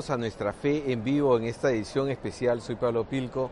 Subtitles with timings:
[0.00, 2.62] bienvenidos a nuestra fe en vivo en esta edición especial.
[2.62, 3.50] Soy Pablo Pilco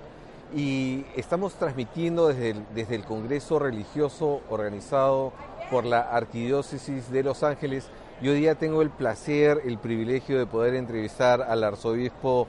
[0.56, 5.34] y estamos transmitiendo desde el, desde el Congreso Religioso organizado
[5.70, 7.88] por la Arquidiócesis de Los Ángeles.
[8.22, 12.46] Y hoy día tengo el placer, el privilegio de poder entrevistar al arzobispo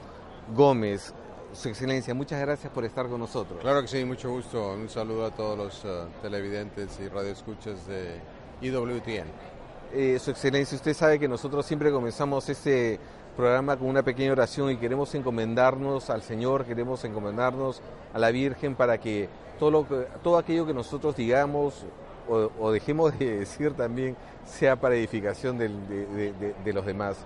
[0.55, 1.13] Gómez.
[1.51, 3.59] Su Excelencia, muchas gracias por estar con nosotros.
[3.59, 4.75] Claro que sí, mucho gusto.
[4.75, 8.21] Un saludo a todos los uh, televidentes y radioescuchas de
[8.61, 9.27] IWTN.
[9.91, 12.99] Eh, Su Excelencia, usted sabe que nosotros siempre comenzamos este
[13.35, 17.81] programa con una pequeña oración y queremos encomendarnos al Señor, queremos encomendarnos
[18.13, 19.83] a la Virgen para que todo, lo
[20.23, 21.85] todo aquello que nosotros digamos
[22.29, 25.69] o, dejemos de decir también sea para edificación de,
[26.63, 27.17] de, los demás.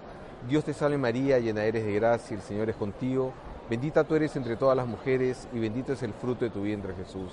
[0.48, 3.34] Dios te salve María, llena eres de gracia, el Señor es contigo,
[3.70, 6.94] bendita tú eres entre todas las mujeres y bendito es el fruto de tu vientre
[6.96, 7.31] Jesús.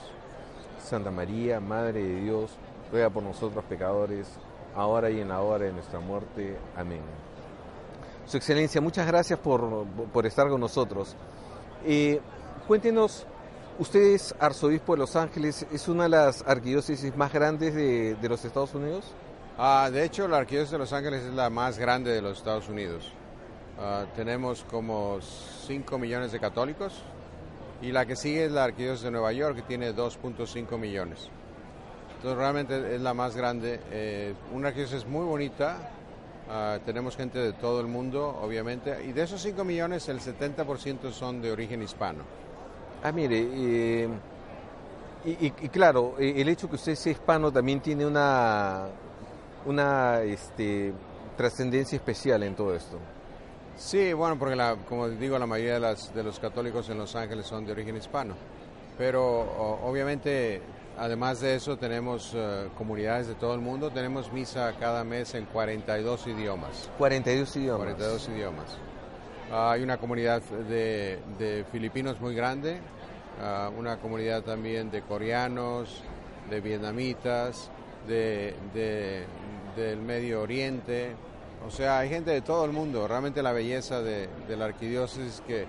[0.82, 2.56] Santa María, Madre de Dios,
[2.90, 4.26] ruega por nosotros pecadores,
[4.74, 6.56] ahora y en la hora de nuestra muerte.
[6.76, 7.29] Amén.
[8.30, 11.16] Su Excelencia, muchas gracias por, por estar con nosotros.
[11.84, 12.20] Eh,
[12.68, 13.26] cuéntenos,
[13.80, 18.28] usted es arzobispo de Los Ángeles, ¿es una de las arquidiócesis más grandes de, de
[18.28, 19.04] los Estados Unidos?
[19.58, 22.68] Ah, de hecho, la arquidiócesis de Los Ángeles es la más grande de los Estados
[22.68, 23.10] Unidos.
[23.80, 25.18] Ah, tenemos como
[25.66, 27.02] 5 millones de católicos
[27.82, 31.28] y la que sigue es la arquidiócesis de Nueva York, que tiene 2.5 millones.
[32.14, 33.80] Entonces realmente es la más grande.
[33.90, 35.94] Eh, una arquidiócesis muy bonita.
[36.50, 39.04] Uh, tenemos gente de todo el mundo, obviamente.
[39.04, 42.24] Y de esos 5 millones, el 70% son de origen hispano.
[43.04, 44.08] Ah, mire, eh,
[45.24, 48.88] y, y, y, claro, el hecho que usted sea hispano también tiene una,
[49.64, 50.92] una este,
[51.36, 52.98] trascendencia especial en todo esto.
[53.76, 57.14] Sí, bueno, porque la, como digo, la mayoría de, las, de, los católicos en Los
[57.14, 58.34] Ángeles son de origen hispano.
[58.98, 60.60] Pero o, obviamente
[61.00, 63.90] Además de eso, tenemos uh, comunidades de todo el mundo.
[63.90, 66.90] Tenemos misa cada mes en 42 idiomas.
[66.98, 67.78] 42 idiomas.
[67.78, 68.78] 42 idiomas.
[69.50, 72.80] Uh, hay una comunidad de, de filipinos muy grande,
[73.40, 76.02] uh, una comunidad también de coreanos,
[76.50, 77.70] de vietnamitas,
[78.06, 79.24] de, de,
[79.76, 81.14] del Medio Oriente.
[81.66, 83.08] O sea, hay gente de todo el mundo.
[83.08, 85.66] Realmente la belleza de, de la arquidiócesis que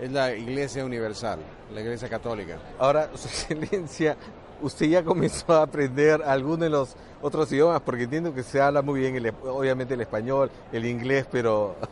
[0.00, 1.40] es la iglesia universal,
[1.74, 2.58] la iglesia católica.
[2.78, 4.16] Ahora, Su Excelencia,
[4.62, 8.82] usted ya comenzó a aprender algunos de los otros idiomas, porque entiendo que se habla
[8.82, 11.76] muy bien, el, obviamente el español, el inglés, pero...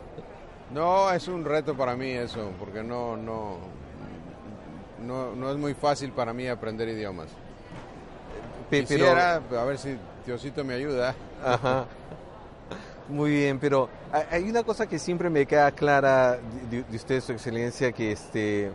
[0.73, 3.57] No, es un reto para mí eso, porque no, no,
[5.03, 7.29] no, no es muy fácil para mí aprender idiomas.
[8.69, 9.97] Pero, Quisiera, a ver si
[10.27, 11.15] Diosito me ayuda.
[11.43, 11.85] Ajá.
[13.07, 13.89] Muy bien, pero
[14.29, 16.37] hay una cosa que siempre me queda clara
[16.69, 18.71] de, de usted, Su Excelencia, que este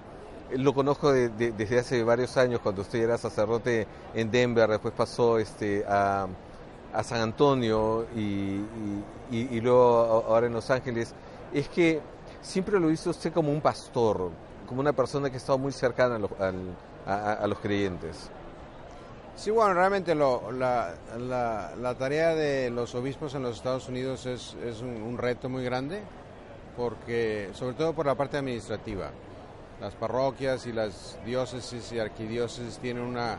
[0.53, 4.95] lo conozco de, de, desde hace varios años, cuando usted era sacerdote en Denver, después
[4.95, 6.27] pasó este, a,
[6.93, 8.61] a San Antonio y,
[9.31, 11.15] y, luego ahora en Los Ángeles,
[11.53, 12.01] es que
[12.41, 14.31] siempre lo hizo usted como un pastor,
[14.69, 16.31] como una persona que ha estado muy cercana a los,
[17.07, 18.31] a, los creyentes.
[19.35, 24.27] Sí, bueno, realmente lo, la, la, la, tarea de los obispos en los Estados Unidos
[24.27, 26.03] es, es un, un reto muy grande,
[26.77, 29.11] porque sobre todo por la parte administrativa
[29.85, 33.39] las parroquias y las diócesis y arquidiócesis tienen una,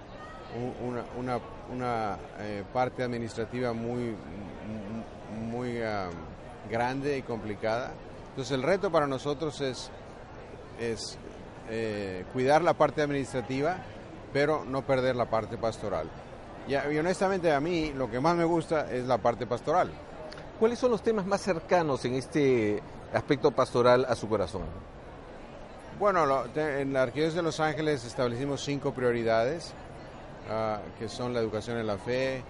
[1.18, 1.40] una,
[1.72, 4.16] una, eh, parte administrativa muy,
[5.50, 6.12] muy uh,
[6.70, 7.94] grande y complicada.
[8.30, 9.90] Entonces el reto para nosotros es,
[10.80, 11.18] es
[11.68, 13.78] eh, cuidar la parte administrativa,
[14.32, 16.08] pero no perder la parte pastoral.
[16.68, 19.90] Y honestamente a mí lo que más me gusta es la parte pastoral.
[20.60, 24.64] ¿Cuáles son los temas más cercanos en este aspecto pastoral a su corazón?
[25.98, 29.74] Bueno, lo, te, en la Arquidiócesis de Los Ángeles establecimos cinco prioridades,
[30.50, 32.44] uh, que son la educación en la fe,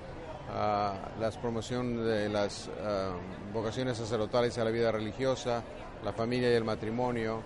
[0.50, 5.62] uh, la promoción de las uh, vocaciones sacerdotales a la vida religiosa,
[6.04, 7.44] la familia y el matrimonio,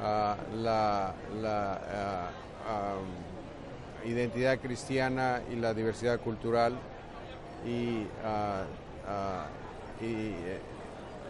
[0.00, 2.30] la, la
[4.04, 6.74] um, identidad cristiana y la diversidad cultural
[7.64, 8.06] y,
[10.00, 10.60] y eh,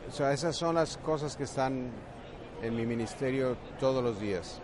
[0.09, 1.91] o sea, esas son las cosas que están
[2.65, 4.59] en mi ministerio todos los días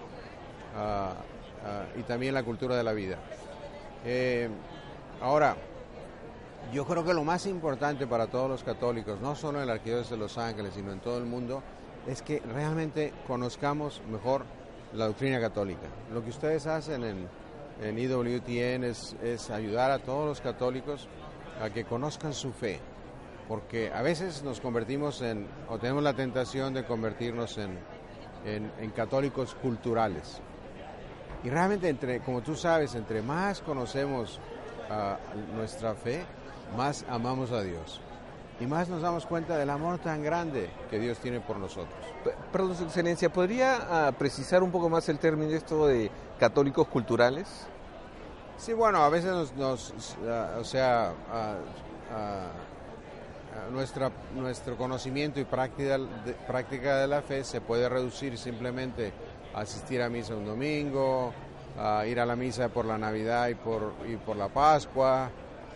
[0.75, 3.19] uh, uh, y también la cultura de la vida.
[4.05, 4.49] Eh,
[5.20, 5.56] ahora,
[6.73, 10.12] yo creo que lo más importante para todos los católicos, no solo en la Arquidiócesis
[10.12, 11.62] de Los Ángeles, sino en todo el mundo,
[12.06, 14.44] es que realmente conozcamos mejor
[14.94, 15.87] la doctrina católica.
[16.12, 17.29] Lo que ustedes hacen en,
[17.82, 21.08] en IWTN es, es ayudar a todos los católicos
[21.61, 22.81] a que conozcan su fe,
[23.50, 27.81] porque a veces nos convertimos en, o tenemos la tentación de convertirnos en,
[28.44, 30.41] en, en, católicos culturales.
[31.43, 34.38] Y realmente, entre, como tú sabes, entre más conocemos
[34.88, 36.25] uh, nuestra fe,
[36.76, 38.00] más amamos a Dios.
[38.61, 41.99] y más nos damos cuenta del amor tan grande que Dios tiene por nosotros.
[42.53, 46.08] Perdón, Su Excelencia, ¿podría uh, precisar un poco más el término esto de
[46.38, 47.67] católicos culturales?
[48.58, 49.91] Sí, bueno, a veces nos, nos
[50.23, 52.69] uh, o sea, uh,
[53.70, 59.12] nuestra, nuestro conocimiento y práctica de, práctica de la fe se puede reducir simplemente
[59.55, 61.32] a asistir a misa un domingo,
[61.79, 65.31] a ir a la misa por la Navidad y por, y por la Pascua,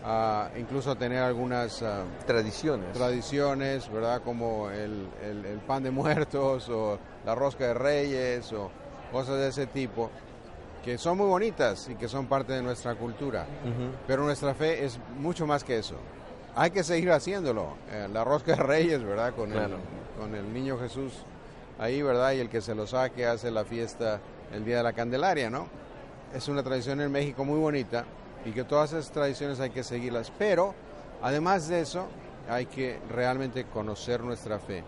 [0.04, 1.86] Uh, incluso tener algunas uh,
[2.26, 2.92] tradiciones.
[2.92, 4.20] tradiciones, ¿verdad?
[4.22, 8.70] Como el, el, el, pan de muertos o la rosca de reyes o
[9.10, 10.10] cosas de ese tipo,
[10.84, 13.46] que son muy bonitas y que son parte de nuestra cultura.
[13.64, 13.90] Uh -huh.
[14.06, 15.96] Pero nuestra fe es mucho más que eso.
[16.56, 17.74] Hay que seguir haciéndolo.
[17.90, 19.34] Eh, la rosca de reyes, ¿verdad?
[19.34, 19.76] Con, claro.
[19.76, 21.12] el, con el niño Jesús
[21.78, 22.32] ahí, ¿verdad?
[22.32, 24.20] Y el que se lo saque hace la fiesta
[24.52, 25.66] el Día de la Candelaria, ¿no?
[26.32, 28.04] Es una tradición en México muy bonita
[28.44, 30.32] y que todas esas tradiciones hay que seguirlas.
[30.38, 30.74] Pero,
[31.22, 32.06] además de eso,
[32.48, 34.84] hay que realmente conocer nuestra fe.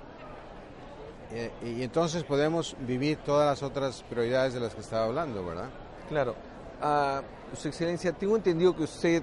[1.33, 5.69] Eh, y entonces podemos vivir todas las otras prioridades de las que estaba hablando, ¿verdad?
[6.09, 6.37] Claro.
[6.81, 9.23] Uh, su Excelencia, tengo entendido que usted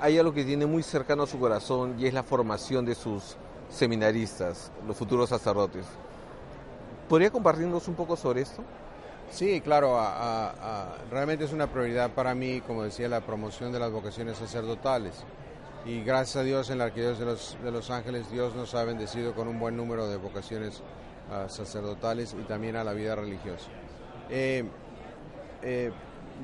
[0.00, 3.36] hay algo que tiene muy cercano a su corazón y es la formación de sus
[3.68, 5.86] seminaristas, los futuros sacerdotes.
[7.08, 8.62] ¿Podría compartirnos un poco sobre esto?
[9.30, 9.98] Sí, claro,
[11.10, 15.14] realmente es una prioridad para mí, como decía, la promoción de las vocaciones sacerdotales.
[15.84, 18.84] Y gracias a Dios en la Arquidiócesis de los, de los Ángeles, Dios nos ha
[18.84, 20.82] bendecido con un buen número de vocaciones
[21.30, 23.68] uh, sacerdotales y también a la vida religiosa.
[24.28, 24.64] Eh,
[25.62, 25.90] eh,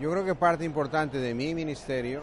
[0.00, 2.22] yo creo que parte importante de mi ministerio,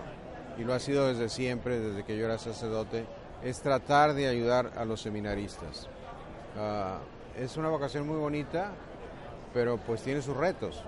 [0.57, 3.05] y lo ha sido desde siempre, desde que yo era sacerdote,
[3.43, 5.87] es tratar de ayudar a los seminaristas.
[6.55, 8.71] Uh, es una vocación muy bonita,
[9.53, 10.83] pero pues tiene sus retos.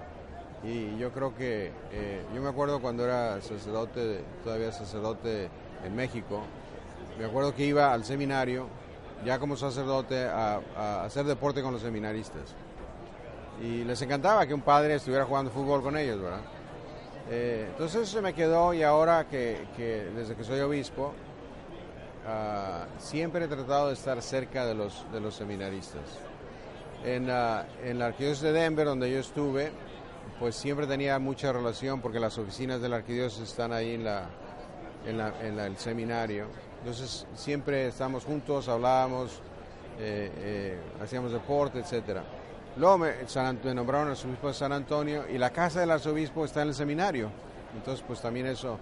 [0.63, 5.49] Y yo creo que, eh, yo me acuerdo cuando era sacerdote, todavía sacerdote
[5.83, 6.41] en México,
[7.19, 8.67] me acuerdo que iba al seminario,
[9.25, 12.55] ya como sacerdote, a, a, hacer deporte con los seminaristas.
[13.61, 16.41] Y les encantaba que un padre estuviera jugando fútbol con ellos, ¿verdad?
[17.29, 19.65] Eh, entonces se me quedó y ahora que,
[20.15, 21.13] desde que soy obispo,
[22.25, 26.01] uh, siempre he tratado de estar cerca de los, seminaristas
[27.05, 29.71] en, uh, la arquidiócesis de Denver, donde yo estuve,
[30.39, 35.19] pues siempre tenía mucha relación porque las oficinas de la arquidiócesis están ahí en,
[35.59, 36.47] el seminario.
[36.79, 39.41] Entonces siempre estamos juntos, hablábamos,
[39.99, 42.23] eh, eh, hacíamos deporte, etcétera.
[42.77, 46.63] Luego me, San, me nombraron arzobispo de San Antonio y la casa del arzobispo está
[46.63, 47.29] en el seminario.
[47.75, 48.79] Entonces pues también eso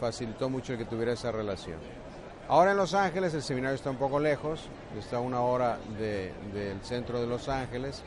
[0.00, 1.78] facilitó mucho el que tuviera esa relación.
[2.48, 6.32] Ahora en Los Ángeles el seminario está un poco lejos, está a una hora de,
[6.54, 8.02] del centro de Los Ángeles,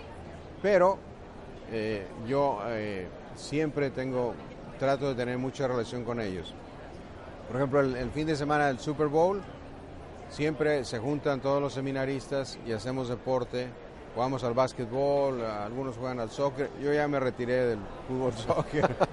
[0.61, 0.97] pero
[1.71, 4.33] eh, yo eh, siempre tengo,
[4.79, 6.53] trato de tener mucha relación con ellos.
[7.47, 9.41] Por ejemplo, el, fin de semana del Super Bowl,
[10.29, 13.67] siempre se juntan todos los seminaristas y hacemos deporte,
[14.13, 18.95] jugamos al básquetbol, algunos juegan al soccer, yo ya me retiré del fútbol soccer.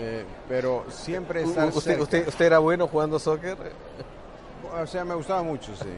[0.00, 3.56] Eh, pero siempre estar ¿Usted, usted, ¿Usted, era bueno jugando soccer?
[4.80, 5.88] O sea, me gustaba mucho, sí.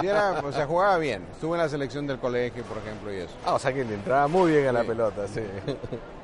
[0.00, 1.26] sí era, o sea, jugaba bien.
[1.30, 3.34] Estuve en la selección del colegio, por ejemplo, y eso.
[3.44, 4.74] Ah, o sea que le entraba muy bien a sí.
[4.76, 5.40] la pelota, sí.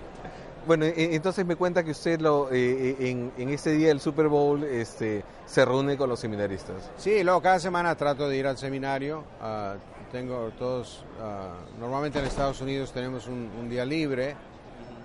[0.66, 4.62] Bueno, entonces me cuenta que usted lo, eh, en, en, este día del Super Bowl
[4.62, 6.90] este, se reúne con los seminaristas.
[6.98, 9.24] Sí, luego cada semana trato de ir al seminario.
[9.40, 9.78] Uh,
[10.10, 14.34] tengo todos, uh, normalmente en Estados Unidos tenemos un, un día libre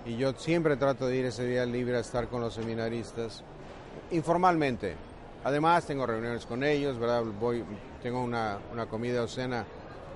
[0.04, 3.42] y yo siempre trato de ir ese día libre a estar con los seminaristas
[4.10, 4.96] informalmente.
[5.44, 7.22] Además tengo reuniones con ellos, ¿verdad?
[7.38, 7.64] Voy,
[8.02, 9.64] tengo una, una comida o cena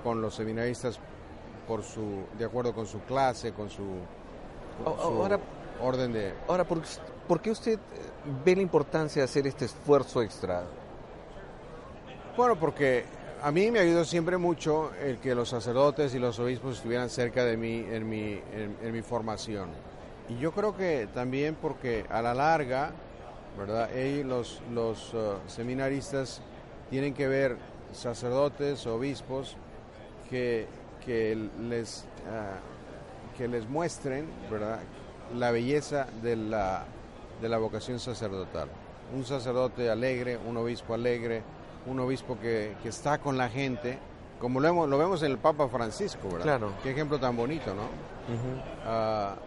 [0.02, 0.98] con los seminaristas
[1.68, 3.84] por su, de acuerdo con su clase, con su,
[4.84, 5.38] con su ahora,
[5.80, 6.34] orden de...
[6.48, 6.82] Ahora, ¿por,
[7.28, 7.78] ¿por qué usted
[8.44, 10.64] ve la importancia de hacer este esfuerzo extra?
[12.36, 13.04] Bueno, porque
[13.42, 17.44] a mí me ayudó siempre mucho el que los sacerdotes y los obispos estuvieran cerca
[17.44, 19.70] de mí en mi, en, mi formación.
[20.28, 22.92] Y yo creo que también porque a la larga,
[23.58, 23.96] ¿verdad?
[23.96, 26.42] Ellos, los, los uh, seminaristas
[26.90, 27.56] tienen que ver
[27.92, 29.56] sacerdotes, obispos,
[30.28, 30.66] que,
[31.04, 34.80] que les, uh, que les muestren, ¿verdad?
[35.36, 36.84] La belleza de la,
[37.40, 38.68] de la vocación sacerdotal.
[39.14, 41.42] Un sacerdote alegre, un obispo alegre,
[41.86, 43.98] un obispo que, que, está con la gente,
[44.40, 46.42] como lo, hemos, lo, vemos en el Papa Francisco, ¿verdad?
[46.42, 46.72] Claro.
[46.82, 47.82] Qué ejemplo tan bonito, ¿no?
[47.82, 49.34] Uh -huh.
[49.34, 49.38] uh,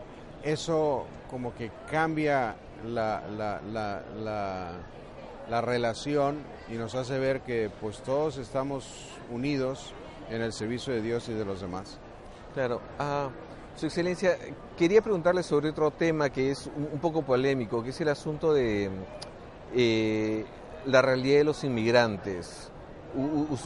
[0.43, 4.71] eso como que cambia la, la, la,
[5.49, 9.93] la, relación y nos hace ver que pues todos estamos unidos
[10.29, 11.97] en el servicio de Dios y de los demás.
[12.53, 12.81] Claro.
[13.75, 14.37] Su Excelencia,
[14.77, 18.53] quería preguntarle sobre otro tema que es un, un poco polémico, que es el asunto
[18.53, 18.91] de...
[19.75, 20.45] Eh,
[20.85, 22.69] la realidad de los inmigrantes.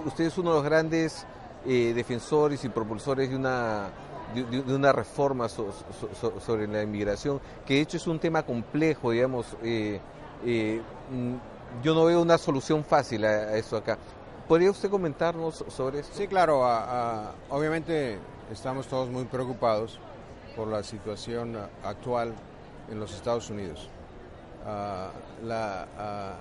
[0.06, 1.26] usted es uno de los grandes
[1.66, 3.90] eh, defensores y propulsores de una,
[4.34, 9.58] de, una reforma sobre la inmigración, que de hecho es un tema complejo, digamos.
[9.64, 10.00] Eh,
[10.46, 10.82] eh,
[11.12, 13.98] mm, yo no veo una solución fácil a, eso acá.
[14.48, 16.12] ¿Podría usted comentarnos sobre eso?
[16.14, 16.62] Sí, claro.
[17.50, 18.18] obviamente
[18.52, 20.00] estamos todos muy preocupados
[20.56, 22.34] por la situación actual
[22.90, 23.90] en los Estados Unidos.
[24.66, 25.10] Ah,
[25.44, 26.34] la, ah,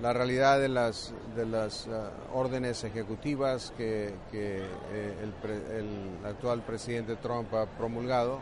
[0.00, 1.88] la realidad de las, de las
[2.32, 4.58] órdenes ejecutivas que, que
[4.92, 8.38] eh, el, el, actual presidente Trump ha promulgado,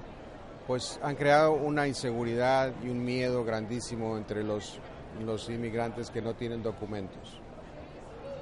[0.66, 4.78] pues han creado una inseguridad y un miedo grandísimo entre los,
[5.24, 7.40] los inmigrantes que no tienen documentos.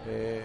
[0.06, 0.42] Eh,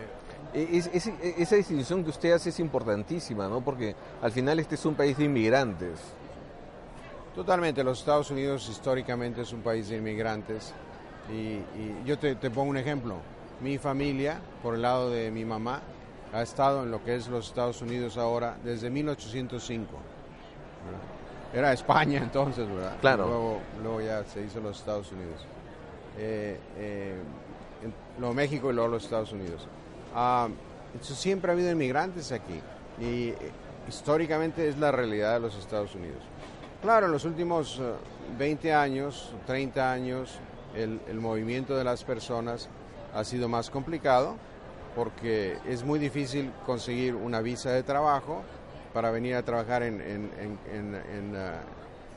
[0.54, 3.62] esa distinción que usted hace es importantísima, ¿no?
[3.62, 6.00] Porque al final este es un país de inmigrantes.
[7.36, 10.74] Totalmente, los Estados Unidos históricamente es un país de inmigrantes
[11.32, 11.60] y,
[12.06, 13.16] yo te, pongo un ejemplo.
[13.62, 15.82] Mi familia, por el lado de mi mamá,
[16.34, 19.88] ha estado en lo que es los Estados Unidos ahora desde 1805.
[21.54, 22.98] Era España entonces, ¿verdad?
[23.02, 23.60] Claro.
[23.82, 25.46] Luego, ya se hizo los Estados Unidos.
[26.18, 27.16] Eh, eh,
[28.18, 29.68] luego México y luego los Estados Unidos.
[30.16, 30.48] Ah,
[31.02, 32.60] siempre ha habido inmigrantes aquí
[33.00, 33.36] y eh,
[33.88, 36.24] históricamente es la realidad de los Estados Unidos.
[36.82, 37.82] Claro, en los últimos
[38.38, 40.40] 20 eh, años, 30 años,
[40.74, 42.70] el, movimiento de las personas
[43.14, 44.38] ha sido más complicado
[44.96, 48.44] porque es muy difícil conseguir una visa de trabajo
[48.94, 50.30] para venir a trabajar en,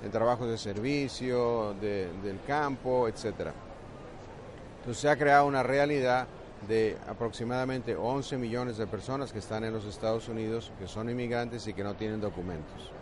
[0.04, 3.50] uh, trabajos de servicio, del campo, etc.
[4.78, 6.28] Entonces se ha creado una realidad
[6.68, 11.66] de aproximadamente 11 millones de personas que están en los Estados Unidos, que son inmigrantes
[11.66, 12.92] y que no tienen documentos.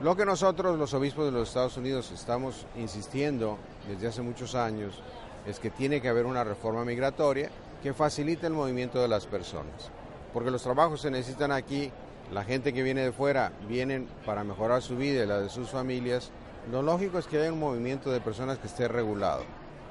[0.00, 5.02] Lo que nosotros, los obispos de los Estados Unidos, estamos insistiendo desde hace muchos años
[5.44, 7.50] es que tiene que haber una reforma migratoria
[7.82, 9.90] que facilite el movimiento de las personas.
[10.32, 11.90] Porque los trabajos se necesitan aquí,
[12.32, 15.68] la gente que viene de fuera vienen para mejorar su vida y la de sus
[15.70, 16.30] familias.
[16.70, 19.42] Lo lógico es que haya un movimiento de personas que esté regulado.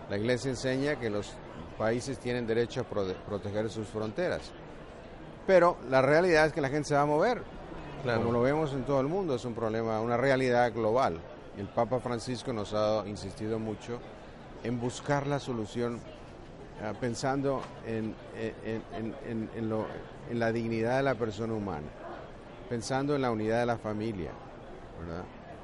[0.10, 1.34] La Iglesia enseña que los
[1.78, 4.54] países tienen derecho a proteger sus fronteras.
[5.46, 7.57] Pero la realidad es que la gente se va a mover
[8.04, 11.20] como lo vemos en todo el mundo, es un problema, una realidad global.
[11.58, 14.00] El Papa Francisco nos ha insistido mucho
[14.64, 16.00] en buscar la solución
[16.84, 21.88] ah, pensando en, en, la dignidad de la persona humana,
[22.70, 24.32] pensando en la unidad de la familia.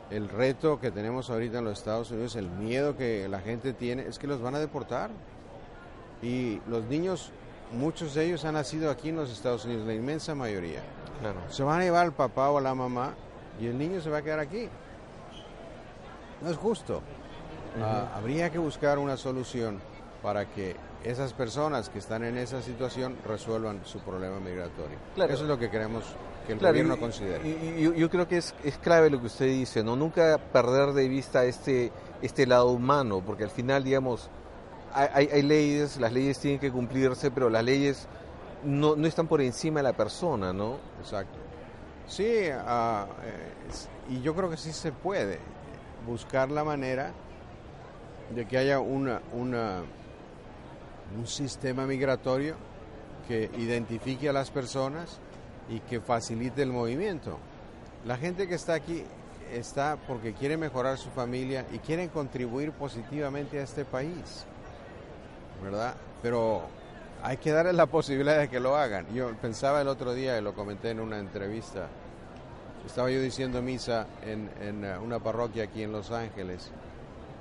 [0.10, 4.06] El reto que tenemos ahorita en los Estados Unidos, el miedo que la gente tiene,
[4.08, 5.10] es que los van a deportar.
[6.22, 7.32] Y los niños,
[7.74, 10.82] muchos de ellos han nacido aquí en los Estados Unidos, la inmensa mayoría.
[11.50, 13.14] Se van a llevar al papá o a la mamá
[13.60, 14.70] y el niño se va a quedar aquí.
[16.42, 17.02] No es justo.
[17.82, 19.80] Ah, habría que buscar una solución
[20.22, 24.98] para que esas personas que están en esa situación resuelvan su problema migratorio.
[25.16, 26.04] Eso es lo que queremos
[26.46, 27.48] que el gobierno considere.
[27.48, 31.08] Y, yo, creo que es, es, clave lo que usted dice, no nunca perder de
[31.08, 34.30] vista este, este lado humano, porque al final, digamos,
[34.94, 38.08] hay, hay leyes, las leyes tienen que cumplirse, pero las leyes
[38.64, 40.78] no, no están por encima de la persona, ¿no?
[41.00, 41.38] Exacto.
[42.08, 43.08] Sí, ah,
[44.10, 45.40] y yo creo que sí se puede
[46.06, 47.14] buscar la manera
[48.34, 49.84] de que haya una, una,
[51.18, 52.56] un sistema migratorio
[53.28, 55.20] que identifique a las personas
[55.70, 57.38] y que facilite el movimiento.
[58.06, 59.06] La gente que está aquí
[59.52, 64.46] está porque quiere mejorar su familia y quieren contribuir positivamente a este país,
[65.64, 65.96] ¿verdad?
[66.22, 66.62] Pero
[67.24, 69.08] hay que darles la posibilidad de que lo hagan.
[69.14, 71.88] Yo pensaba el otro día, y lo comenté en una entrevista,
[72.86, 76.70] estaba yo diciendo misa en, en uh, una parroquia aquí en Los Ángeles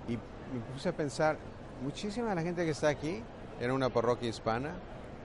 [0.08, 1.36] y me puse a pensar,
[1.82, 3.22] muchísima de la gente que está aquí,
[3.60, 4.70] en una parroquia hispana,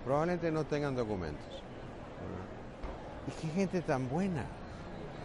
[0.03, 1.45] probablemente no tengan documentos.
[3.27, 4.45] Y qué gente tan buena.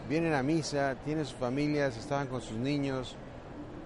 [0.09, 3.17] Vienen a misa, tienen sus familias, estaban con sus niños,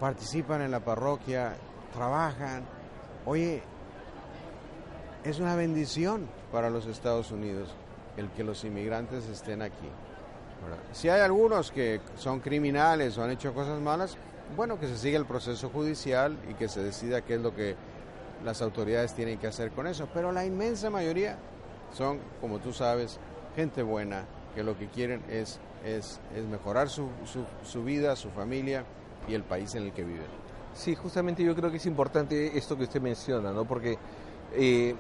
[0.00, 1.54] participan en la parroquia,
[1.92, 2.64] trabajan.
[3.26, 3.62] Oye,
[5.26, 7.74] es una bendición para los Estados Unidos
[8.16, 9.88] el que los inmigrantes estén aquí.
[10.92, 14.16] Si hay algunos que son criminales o han hecho cosas malas,
[14.56, 17.74] bueno, que se siga el proceso judicial y que se decida qué es lo que
[18.44, 20.08] las autoridades tienen que hacer con eso.
[20.14, 21.36] Pero la inmensa mayoría
[21.92, 23.18] son, como tú sabes,
[23.54, 27.08] gente buena, que lo que quieren es, es, mejorar su,
[27.64, 28.84] su, vida, su familia
[29.28, 30.46] y el país en el que viven.
[30.72, 33.64] Sí, justamente yo creo que es importante esto que usted menciona, ¿no?
[33.64, 33.98] Porque
[34.52, 34.94] eh,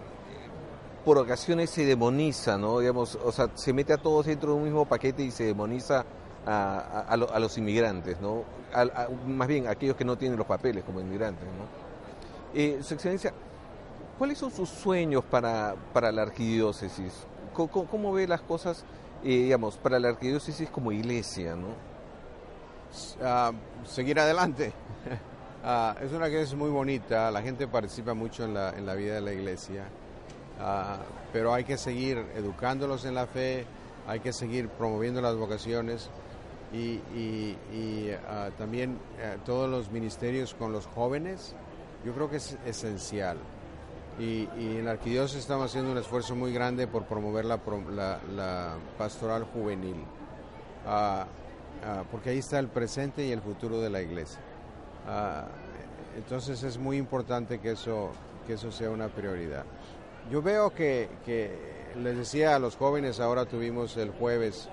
[1.06, 2.80] por ocasiones se demoniza, ¿no?
[2.80, 6.04] Digamos, o sea, se mete a todos dentro de un mismo paquete y se demoniza
[6.44, 8.42] a, a, los inmigrantes, ¿no?
[9.26, 12.60] más bien aquellos que no tienen los papeles como inmigrantes, ¿no?
[12.60, 13.32] Eh, su excelencia,
[14.18, 17.12] ¿Cuáles son sus sueños para, para la arquidiócesis?
[17.54, 18.84] ¿Cómo, ve las cosas,
[19.22, 21.68] eh, digamos, para la arquidiócesis como iglesia, no?
[23.22, 23.52] Ah,
[23.84, 24.72] seguir adelante.
[25.68, 29.14] Ah, es una es muy bonita, la gente participa mucho en la, en la vida
[29.14, 29.88] de la iglesia,
[30.60, 30.98] ah,
[31.32, 33.66] pero hay que seguir educándolos en la fe,
[34.06, 36.10] hay que seguir promoviendo las vocaciones
[36.72, 37.00] y,
[38.58, 41.54] también eh, todos los ministerios con los jóvenes,
[42.04, 43.38] yo creo que es esencial
[44.18, 47.58] y, en la arquidiócesis estamos haciendo un esfuerzo muy grande por promover la,
[48.98, 49.96] pastoral juvenil,
[50.86, 51.26] ah,
[52.10, 54.40] porque ahí está el presente y el futuro de la iglesia.
[56.16, 58.10] Entonces es muy importante que eso,
[58.46, 59.64] que eso sea una prioridad.
[60.30, 61.08] Yo veo que,
[61.96, 64.68] les decía a los jóvenes, ahora tuvimos el jueves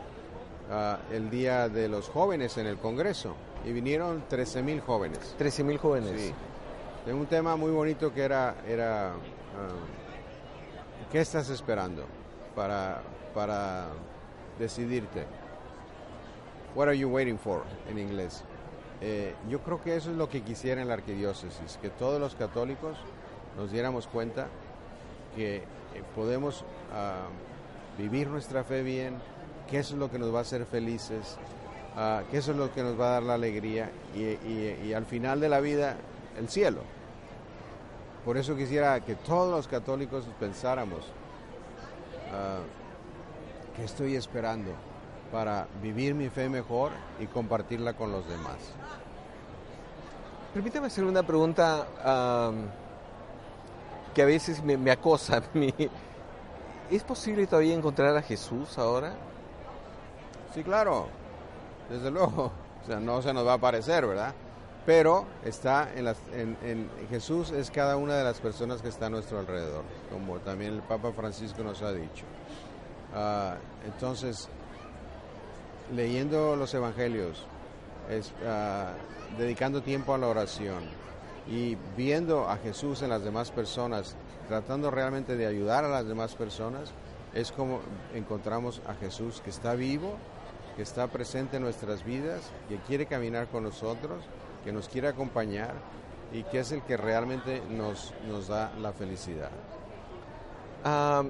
[1.11, 5.35] el Día de los Jóvenes en el Congreso y vinieron 13 mil jóvenes.
[5.37, 6.19] 13 mil jóvenes.
[6.19, 6.33] Sí
[7.05, 9.15] de un tema muy bonito que era, era ah,
[11.11, 12.05] ¿qué estás esperando
[12.55, 13.01] para,
[13.33, 13.87] para
[14.57, 15.25] decidirte?
[16.75, 18.43] What are you waiting for en inglés?
[19.01, 22.35] Eh, yo creo que eso es lo que quisiera en la arquidiócesis, que todos los
[22.35, 22.97] católicos
[23.57, 24.47] nos diéramos cuenta
[25.35, 25.63] que eh,
[26.15, 26.63] podemos
[26.93, 27.27] ah,
[27.97, 29.15] vivir nuestra fe bien,
[29.69, 31.37] que eso es lo que nos va a hacer felices,
[31.95, 35.39] uh, que eso es lo que nos va a dar la alegría y, al final
[35.39, 35.95] de la vida
[36.37, 36.81] el cielo.
[38.25, 41.05] Por eso quisiera que todos los católicos pensáramos
[42.31, 42.59] ah,
[43.75, 44.71] que estoy esperando
[45.31, 48.57] para vivir mi fe mejor y compartirla con los demás.
[50.53, 51.87] Permítame hacer una pregunta
[54.13, 55.41] que a veces me, acosa.
[56.91, 59.15] ¿Es posible todavía encontrar a Jesús ahora?
[60.53, 61.07] Sí, claro,
[61.89, 62.51] desde luego.
[62.83, 64.33] O sea, no se nos va a aparecer, ¿verdad?
[64.85, 69.09] pero está en, las, en, Jesús es cada una de las personas que está a
[69.09, 72.25] nuestro alrededor, como también el Papa Francisco nos ha dicho.
[73.15, 74.49] Ah, entonces,
[75.95, 77.45] leyendo los evangelios,
[78.09, 78.91] es, ah,
[79.37, 80.83] dedicando tiempo a la oración
[81.47, 84.15] y viendo a Jesús en las demás personas,
[84.47, 86.91] tratando realmente de ayudar a las demás personas,
[87.33, 87.79] es como
[88.13, 90.17] encontramos a Jesús que está vivo,
[90.75, 94.23] que está presente en nuestras vidas, que quiere caminar con nosotros
[94.63, 95.73] que nos quiere acompañar
[96.31, 99.51] y que es el que realmente nos, nos da la felicidad.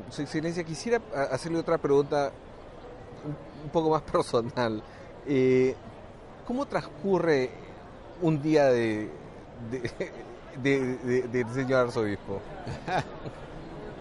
[0.10, 2.32] Su Excelencia, quisiera hacerle otra pregunta
[3.64, 4.82] un, poco más personal.
[5.28, 5.76] Eh,
[6.48, 7.52] ¿Cómo transcurre
[8.22, 9.10] un día de,
[9.70, 12.42] de, del señor arzobispo?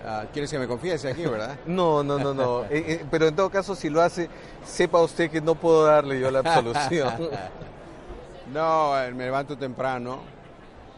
[0.04, 1.56] Ah, ¿Quieres que me confiese aquí, verdad?
[1.66, 2.64] No, no, no, no.
[2.70, 4.28] Eh, eh, pero en todo caso, si lo hace,
[4.64, 7.30] sepa usted que no puedo darle yo la absolución.
[8.52, 10.18] No, eh, me levanto temprano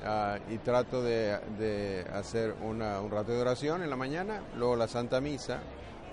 [0.04, 5.20] ah, y trato de, hacer un rato de oración en la mañana, luego la Santa
[5.20, 5.60] Misa,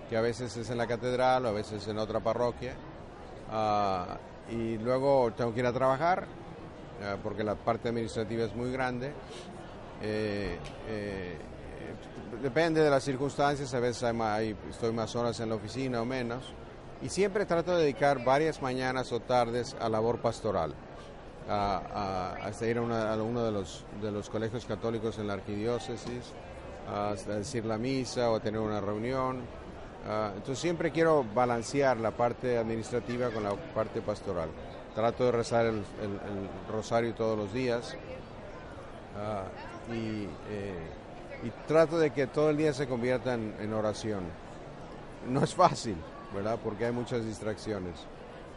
[0.08, 2.76] que a veces es en la catedral o a veces en otra parroquia,
[3.50, 4.18] ah,
[4.52, 6.28] y luego tengo que ir a trabajar
[7.24, 9.14] porque la parte administrativa es muy grande.
[10.02, 11.36] Eh, eh,
[12.42, 14.04] depende de las circunstancias, a veces
[14.70, 16.54] estoy más horas en la oficina o menos,
[17.02, 20.74] y siempre trato de dedicar varias mañanas o tardes a labor pastoral
[21.50, 26.34] a, a, ir a, uno de los, de los colegios católicos en la arquidiócesis,
[26.90, 29.42] a, decir la misa o a tener una reunión.
[30.36, 34.50] entonces siempre quiero balancear la parte administrativa con la parte pastoral.
[34.96, 35.84] Trato de rezar el,
[36.70, 37.96] rosario todos los días
[39.90, 40.90] y, eh,
[41.44, 44.24] y, trato de que todo el día se convierta en, oración.
[45.30, 45.96] No es fácil,
[46.34, 46.60] ¿verdad?
[46.64, 47.96] Porque hay muchas distracciones.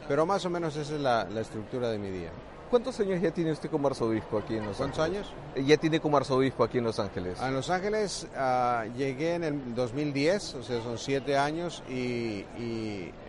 [0.09, 2.31] Pero más o menos esa es la estructura de mi día.
[2.70, 5.33] ¿Cuántos años ya tiene usted como arzobispo aquí en Los ¿Cuántos años?
[5.55, 7.40] Eh, ya tiene como arzobispo aquí en Los Ángeles.
[7.40, 12.44] En Los Ángeles ah, llegué en el 2010, o sea, son siete años, y,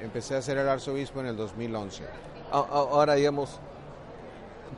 [0.02, 2.04] empecé a ser el arzobispo en el 2011.
[2.52, 3.60] Ahora, digamos,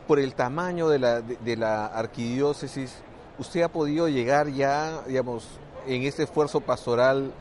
[0.07, 2.95] por el tamaño de la, de, la arquidiócesis,
[3.37, 5.47] ¿usted ha podido llegar ya, digamos,
[5.85, 7.31] en este esfuerzo pastoral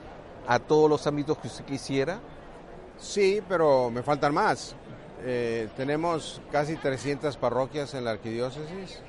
[0.46, 2.20] a todos los ámbitos que usted quisiera?
[2.98, 4.74] Sí, pero me faltan más.
[5.24, 9.00] Eh, tenemos casi 300 parroquias en la arquidiócesis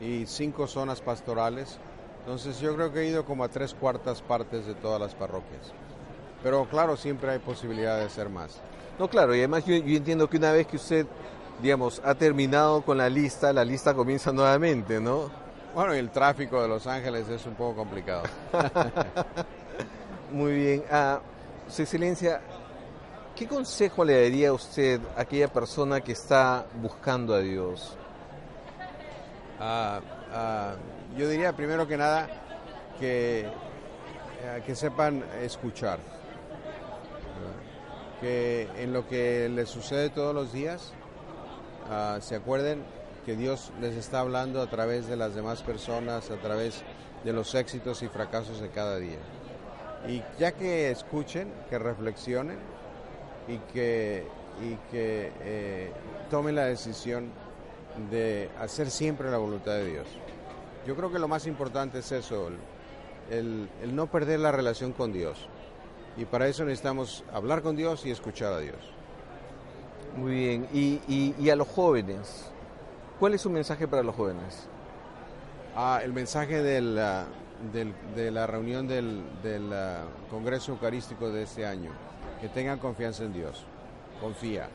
[0.00, 1.78] y cinco zonas pastorales.
[2.20, 5.72] Entonces yo creo que he ido como a tres cuartas partes de todas las parroquias.
[6.42, 8.60] Pero claro, siempre hay posibilidad de hacer más.
[8.98, 11.06] No, claro, y además yo, entiendo que una vez que usted,
[11.62, 15.30] digamos, ha terminado con la lista, la lista comienza nuevamente, ¿no?
[15.74, 18.22] Bueno, y el tráfico de Los Ángeles es un poco complicado.
[20.32, 20.84] Muy bien.
[20.90, 21.20] Ah,
[21.68, 22.40] su excelencia,
[23.34, 27.96] ¿Qué consejo le daría a usted a aquella persona que está buscando a Dios?
[29.58, 30.00] Ah,
[30.32, 30.74] ah,
[31.16, 32.28] yo diría primero que nada
[32.98, 33.48] que,
[34.66, 35.98] que sepan escuchar,
[38.20, 40.92] que en lo que les sucede todos los días
[41.90, 42.84] ah, se acuerden
[43.24, 46.82] que Dios les está hablando a través de las demás personas, a través
[47.24, 49.18] de los éxitos y fracasos de cada día.
[50.08, 52.58] Y ya que escuchen, que reflexionen
[53.50, 54.24] y que,
[54.62, 55.92] y que eh,
[56.30, 57.30] tomen la decisión
[58.10, 60.06] de hacer siempre la voluntad de Dios.
[60.86, 62.50] Yo creo que lo más importante es eso,
[63.30, 65.48] el, no perder la relación con Dios.
[66.16, 68.78] Y para eso necesitamos hablar con Dios y escuchar a Dios.
[70.16, 72.50] Muy bien, y, a los jóvenes,
[73.18, 74.68] ¿cuál es su mensaje para los jóvenes?
[75.76, 76.96] Ah, el mensaje del,
[78.16, 81.90] de la reunión del, del ah, Congreso Eucarístico de este año,
[82.40, 83.64] que tengan confianza en Dios,
[84.20, 84.68] confía.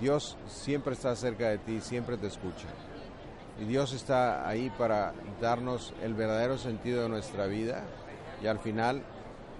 [0.00, 2.66] Dios siempre está cerca de ti, siempre te escucha.
[3.60, 7.84] Y Dios está ahí para darnos el verdadero sentido de nuestra vida
[8.42, 9.02] y al final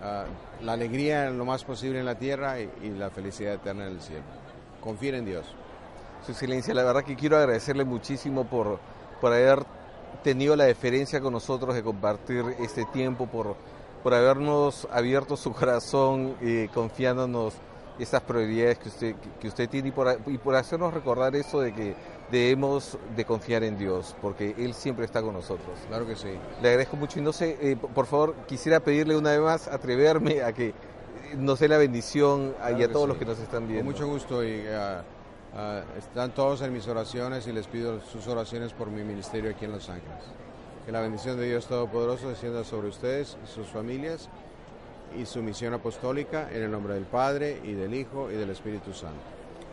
[0.03, 0.25] ah,
[0.63, 4.01] la alegría lo más posible en la tierra y, y, la felicidad eterna en el
[4.01, 4.25] cielo.
[4.81, 5.47] Confía en Dios.
[6.25, 8.81] Su excelencia, la verdad que quiero agradecerle muchísimo por,
[9.21, 9.65] por haber
[10.23, 13.57] tenido la deferencia con nosotros de compartir este tiempo, por,
[14.03, 17.55] por habernos abierto su corazón, y confiándonos
[17.99, 21.73] esas prioridades que usted, que usted tiene y por, y por hacernos recordar eso de
[21.73, 21.95] que
[22.31, 25.79] debemos de confiar en Dios, porque Él siempre está con nosotros.
[25.89, 26.31] Claro que sí.
[26.63, 30.43] Le agradezco mucho y no sé, eh, por favor, quisiera pedirle una vez más, atreverme
[30.43, 30.73] a que
[31.37, 33.85] nos dé la bendición y a todos los que nos están viendo.
[33.85, 38.27] Con mucho gusto y uh, uh, están todos en mis oraciones y les pido sus
[38.27, 40.25] oraciones por mi ministerio aquí en Los Ángeles.
[40.85, 44.29] Que la bendición de Dios Todopoderoso descienda sobre ustedes sus familias
[45.17, 48.93] y su misión apostólica en el nombre del Padre y del Hijo y del Espíritu
[48.93, 49.21] Santo.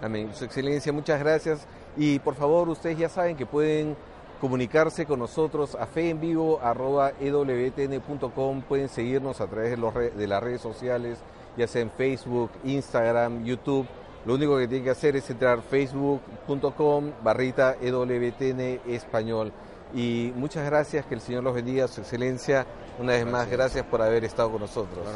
[0.02, 0.30] Amén.
[0.34, 1.68] Su excelencia, muchas gracias.
[1.98, 3.98] Y por favor, ustedes ya saben que pueden
[4.40, 8.62] comunicarse con nosotros a feenvivo.ewtn.com.
[8.62, 11.18] Pueden seguirnos a través de, los de las redes sociales,
[11.58, 13.86] ya sea en Facebook, Instagram, YouTube.
[14.26, 19.54] Lo único que tienen que hacer es entrar facebook.com barrita EWTN español.
[19.94, 22.66] Y muchas gracias, que el Señor los bendiga, Su Excelencia.
[23.00, 25.08] Una vez más, gracias por haber estado con nosotros.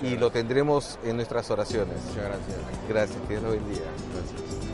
[0.00, 1.96] y lo tendremos en nuestras oraciones.
[2.08, 2.56] Muchas gracias.
[2.88, 3.84] Gracias, que Dios los bendiga.
[4.14, 4.71] Gracias.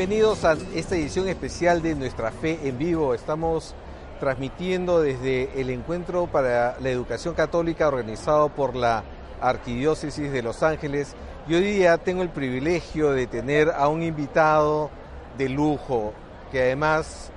[0.00, 3.12] Bienvenidos a esta edición especial de Nuestra Fe en Vivo.
[3.12, 3.74] Estamos
[4.18, 9.04] transmitiendo desde el Encuentro para la Educación Católica organizado por la
[9.42, 11.14] Arquidiócesis de Los Ángeles.
[11.46, 14.88] Y hoy día tengo el privilegio de tener a un invitado
[15.36, 16.14] de lujo,
[16.50, 17.30] que además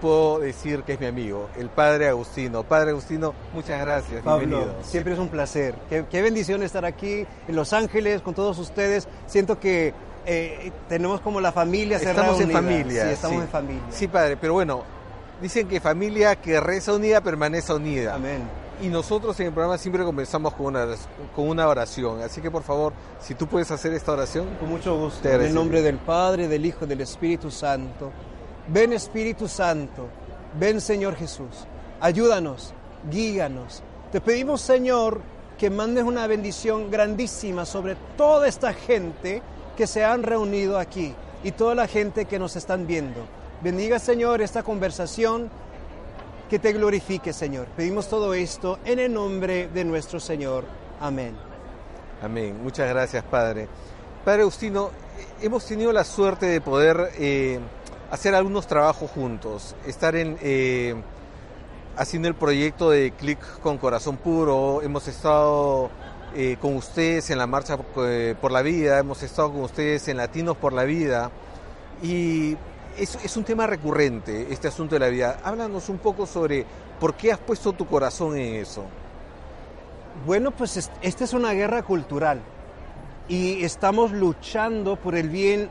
[0.00, 2.62] puedo decir que es mi amigo, el Padre Agustino.
[2.62, 4.22] Padre Agustino, muchas gracias.
[4.22, 5.74] Pablo, siempre es un placer.
[5.88, 9.08] Qué, qué bendición estar aquí en Los Ángeles con todos ustedes.
[9.26, 9.92] Siento que
[10.30, 13.06] eh, tenemos como la familia Estamos en familia.
[13.06, 13.82] Sí, estamos en familia.
[13.88, 14.82] Sí, padre, pero bueno,
[15.40, 18.14] dicen que familia que reza unida permanece unida.
[18.14, 18.42] Amén.
[18.82, 20.86] Y nosotros en el programa siempre comenzamos con una,
[21.34, 22.20] con una oración.
[22.20, 24.48] Así que por favor, si tú puedes hacer esta oración.
[24.60, 25.26] Con mucho gusto.
[25.26, 28.12] En el nombre del Padre, del Hijo y del Espíritu Santo.
[28.68, 30.08] Ven Espíritu Santo.
[30.60, 31.66] Ven Señor Jesús.
[32.00, 32.74] Ayúdanos.
[33.10, 33.82] Guíanos.
[34.12, 35.22] Te pedimos Señor
[35.56, 39.42] que mandes una bendición grandísima sobre toda esta gente
[39.78, 41.14] que se han reunido aquí
[41.44, 43.24] y toda la gente que nos están viendo.
[43.62, 45.48] Bendiga, Señor, esta conversación,
[46.50, 47.68] que te glorifique, Señor.
[47.76, 50.64] Pedimos todo esto en el nombre de nuestro Señor.
[51.00, 51.36] Amén.
[52.20, 52.60] Amén.
[52.60, 53.68] Muchas gracias, Padre.
[54.24, 54.90] Padre Agustino,
[55.40, 57.60] hemos tenido la suerte de poder eh,
[58.10, 60.36] hacer algunos trabajos juntos, estar en...
[60.42, 60.96] Eh,
[61.96, 65.90] haciendo el proyecto de Clic con Corazón Puro, hemos estado
[66.34, 70.18] eh, con ustedes en la Marcha eh, por la Vida, hemos estado con ustedes en
[70.18, 71.30] Latinos por la Vida
[72.02, 72.56] y
[72.98, 75.38] es, un tema recurrente este asunto de la vida.
[75.44, 76.66] Háblanos un poco sobre
[76.98, 78.84] por qué has puesto tu corazón en eso.
[80.26, 82.40] Bueno, pues esta es una guerra cultural
[83.28, 85.70] y estamos luchando por el bien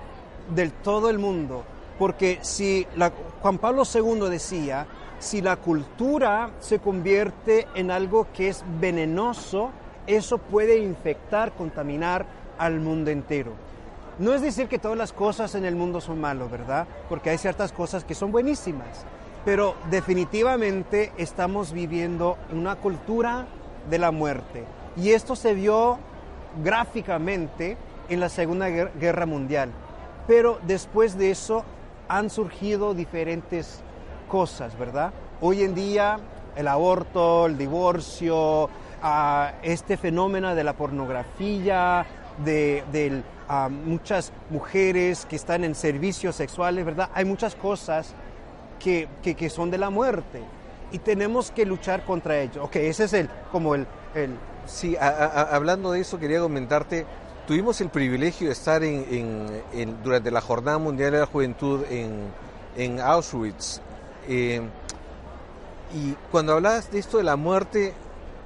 [0.56, 1.64] del todo el mundo,
[2.00, 2.88] porque si
[3.42, 4.88] Juan Pablo II decía,
[5.20, 9.72] si la cultura se convierte en algo que es venenoso,
[10.08, 12.26] eso puede infectar, contaminar
[12.58, 13.52] al mundo entero.
[14.20, 16.88] No es decir que todas las cosas en el mundo son malas, ¿verdad?
[17.08, 19.06] Porque hay ciertas cosas que son buenísimas,
[19.46, 23.46] pero definitivamente estamos viviendo una cultura
[23.90, 24.64] de la muerte.
[24.96, 26.00] Y esto se vio
[26.64, 27.78] gráficamente
[28.10, 29.70] en la Segunda Guerra Mundial.
[30.26, 31.64] Pero después de eso
[32.08, 33.82] han surgido diferentes
[34.28, 35.14] cosas, ¿verdad?
[35.42, 36.20] Hoy en día
[36.56, 38.70] el aborto, el divorcio,
[39.02, 42.06] ah, este fenómeno de la pornografía,
[42.44, 47.10] de, ah, muchas mujeres que están en servicios sexuales, ¿verdad?
[47.14, 48.14] Hay muchas cosas
[48.80, 50.42] que, que, son de la muerte
[50.92, 52.64] y tenemos que luchar contra ello.
[52.64, 53.88] Ok, ese es el, como el...
[54.14, 54.36] el...
[54.66, 57.06] Sí, hablando de eso quería comentarte,
[57.48, 59.64] tuvimos el privilegio de estar en,
[60.04, 63.80] durante la Jornada Mundial de la Juventud en, Auschwitz.
[64.28, 64.62] Eh,
[65.96, 67.94] y cuando hablabas de esto de la muerte,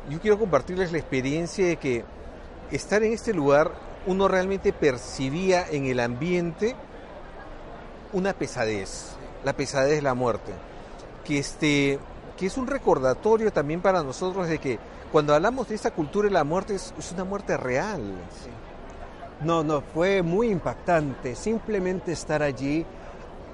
[0.09, 2.03] yo quiero compartirles la experiencia de que
[2.71, 3.71] estar en este lugar
[4.05, 6.75] uno realmente percibía en el ambiente
[8.13, 9.11] una pesadez,
[9.43, 10.51] la pesadez de la muerte,
[11.23, 11.99] que, este,
[12.35, 14.79] que es un recordatorio también para nosotros de que
[15.11, 18.01] cuando hablamos de esta cultura de la muerte es, una muerte real.
[19.41, 21.35] No, no, fue muy impactante.
[21.35, 22.85] Simplemente estar allí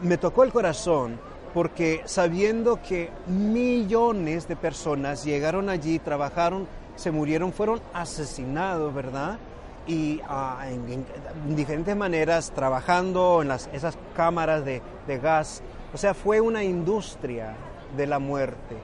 [0.01, 1.19] me tocó el corazón
[1.57, 9.39] porque sabiendo que millones de personas llegaron allí, trabajaron, se murieron, fueron asesinados, ¿verdad?
[9.87, 14.83] Y ah, en, diferentes maneras, trabajando en las, esas cámaras de,
[15.19, 15.63] gas.
[15.95, 17.55] O sea, fue una industria
[17.97, 18.77] de la muerte.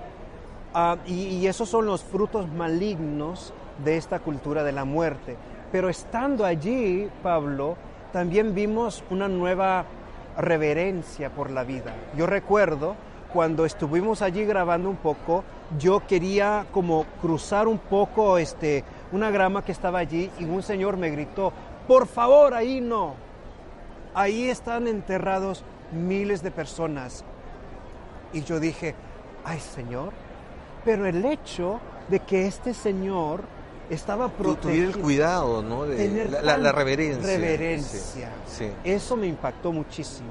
[0.73, 3.53] Ah, y, y esos son los frutos malignos
[3.85, 5.37] de esta cultura de la muerte.
[5.71, 7.77] Pero estando allí, Pablo,
[8.11, 9.85] también vimos una nueva
[10.37, 11.93] reverencia por la vida.
[12.17, 12.95] Yo recuerdo
[13.31, 15.43] cuando estuvimos allí grabando un poco,
[15.79, 20.97] yo quería como cruzar un poco este, una grama que estaba allí y un señor
[20.97, 21.51] me gritó,
[21.87, 23.15] por favor, ahí no.
[24.13, 27.25] Ahí están enterrados miles de personas.
[28.31, 28.95] Y yo dije,
[29.43, 30.13] ay Señor,
[30.85, 33.41] pero el hecho de que este Señor
[33.93, 34.89] estaba protegido.
[34.89, 35.85] el cuidado, ¿no?
[35.85, 37.37] De la, reverencia.
[37.37, 38.29] Reverencia.
[38.83, 40.29] Eso me impactó muchísimo.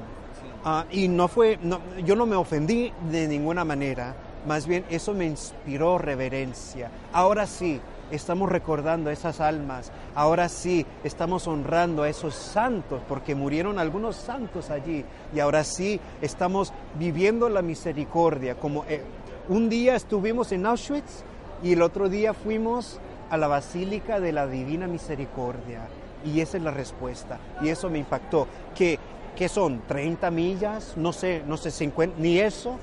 [0.64, 1.58] Ah, y no fue,
[2.04, 4.14] yo no me ofendí de ninguna manera,
[4.46, 6.88] más bien eso me inspiró reverencia.
[7.12, 7.80] Ahora sí,
[8.12, 14.14] estamos recordando a esas almas, ahora sí, estamos honrando a esos santos, porque murieron algunos
[14.14, 19.02] santos allí, y ahora sí, estamos viviendo la misericordia, como eh,
[19.48, 21.24] un día estuvimos en Auschwitz
[21.62, 23.00] y el otro día fuimos
[23.32, 25.88] a la Basílica de la Divina Misericordia.
[26.22, 27.38] Y esa es la respuesta.
[27.62, 28.46] Y eso me impactó.
[28.76, 28.98] Que,
[29.34, 32.78] que son 30 millas, no sé, no sé, 50, ni eso.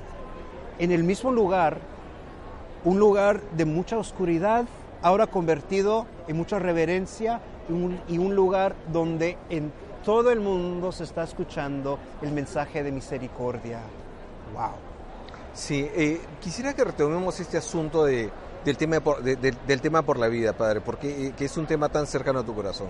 [0.80, 1.78] En el mismo lugar,
[2.84, 4.64] un lugar de mucha oscuridad,
[5.02, 7.40] ahora convertido en mucha reverencia
[8.08, 9.72] y un lugar donde en
[10.04, 13.82] todo el mundo se está escuchando el mensaje de misericordia.
[14.52, 14.72] ¡Wow!
[15.54, 18.30] Sí, eh, quisiera que retomemos este asunto de,
[18.64, 21.88] del tema por, del tema por la vida, padre, porque eh, que es un tema
[21.88, 22.88] tan cercano a tu corazón.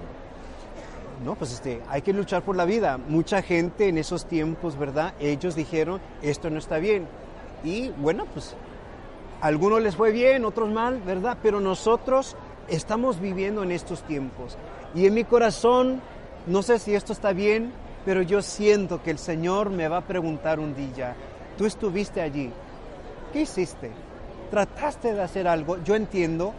[1.25, 2.97] No, pues este, hay que luchar por la vida.
[2.97, 5.13] Mucha gente en esos tiempos, ¿verdad?
[5.21, 7.07] Ellos dijeron, esto no está bien.
[7.63, 8.55] Y bueno, pues
[9.43, 11.37] algunos les fue bien, otros mal, ¿verdad?
[11.43, 12.37] Pero nosotros
[12.69, 14.57] estamos viviendo en estos tiempos.
[14.95, 16.01] Y en mi corazón,
[16.47, 17.71] no sé si esto está bien,
[18.05, 21.15] pero yo siento que el Señor me va a preguntar un día,
[21.59, 22.51] tú estuviste allí,
[23.33, 23.91] ¿qué hiciste?
[24.51, 25.83] Trataste de hacer algo.
[25.85, 26.53] Yo entiendo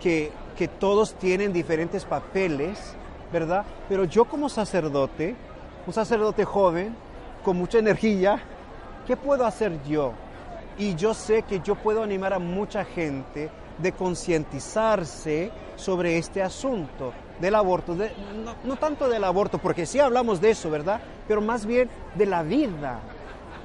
[0.00, 2.94] que, que todos tienen diferentes papeles,
[3.32, 3.64] ¿verdad?
[3.88, 5.34] Pero yo como sacerdote,
[5.86, 6.94] un sacerdote joven,
[7.44, 8.40] con mucha energía,
[9.06, 10.12] ¿qué puedo hacer yo?
[10.78, 17.12] Y yo sé que yo puedo animar a mucha gente de concientizarse sobre este asunto
[17.40, 21.00] del aborto, no, no, tanto del aborto, porque sí hablamos de eso, ¿verdad?
[21.28, 23.00] Pero más bien de la vida,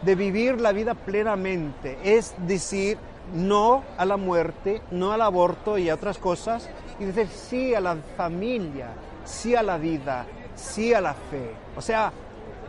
[0.02, 2.98] de vivir la vida plenamente, es decir,
[3.34, 7.82] no a la muerte, no al aborto y a otras cosas, y decir sí a
[7.82, 8.90] la familia,
[9.26, 11.52] sí a la vida, sí a la fe.
[11.76, 12.12] O sea,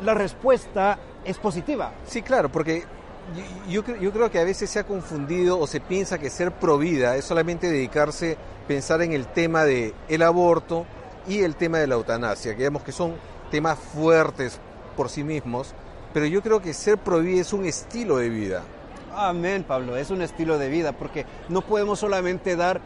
[0.05, 1.93] la respuesta es positiva.
[2.07, 2.85] Sí, claro, porque
[3.69, 7.17] yo, creo que a veces se ha confundido o se piensa que ser pro vida
[7.17, 10.87] es solamente dedicarse, pensar en el tema del el aborto
[11.27, 13.15] y el tema de la eutanasia, que digamos que son
[13.51, 14.59] temas fuertes
[14.97, 15.75] por sí mismos,
[16.13, 18.63] pero yo creo que ser pro vida es un estilo de vida.
[19.15, 22.81] Amén, Pablo, es un estilo de vida, porque no podemos solamente dar,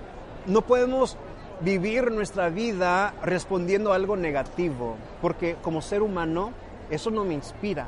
[0.46, 1.16] no podemos
[1.60, 6.50] vivir nuestra vida respondiendo a algo negativo, porque como ser humano
[6.90, 7.86] eso no me inspira.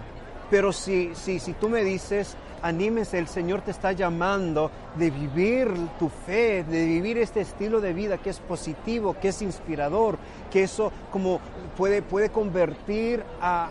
[0.51, 5.68] Pero si, si, si tú me dices, anímese, el Señor te está llamando de vivir
[5.98, 10.16] tu fe, de vivir este estilo de vida que es positivo, que es inspirador,
[10.51, 11.40] que eso como
[11.77, 13.70] puede, puede convertir a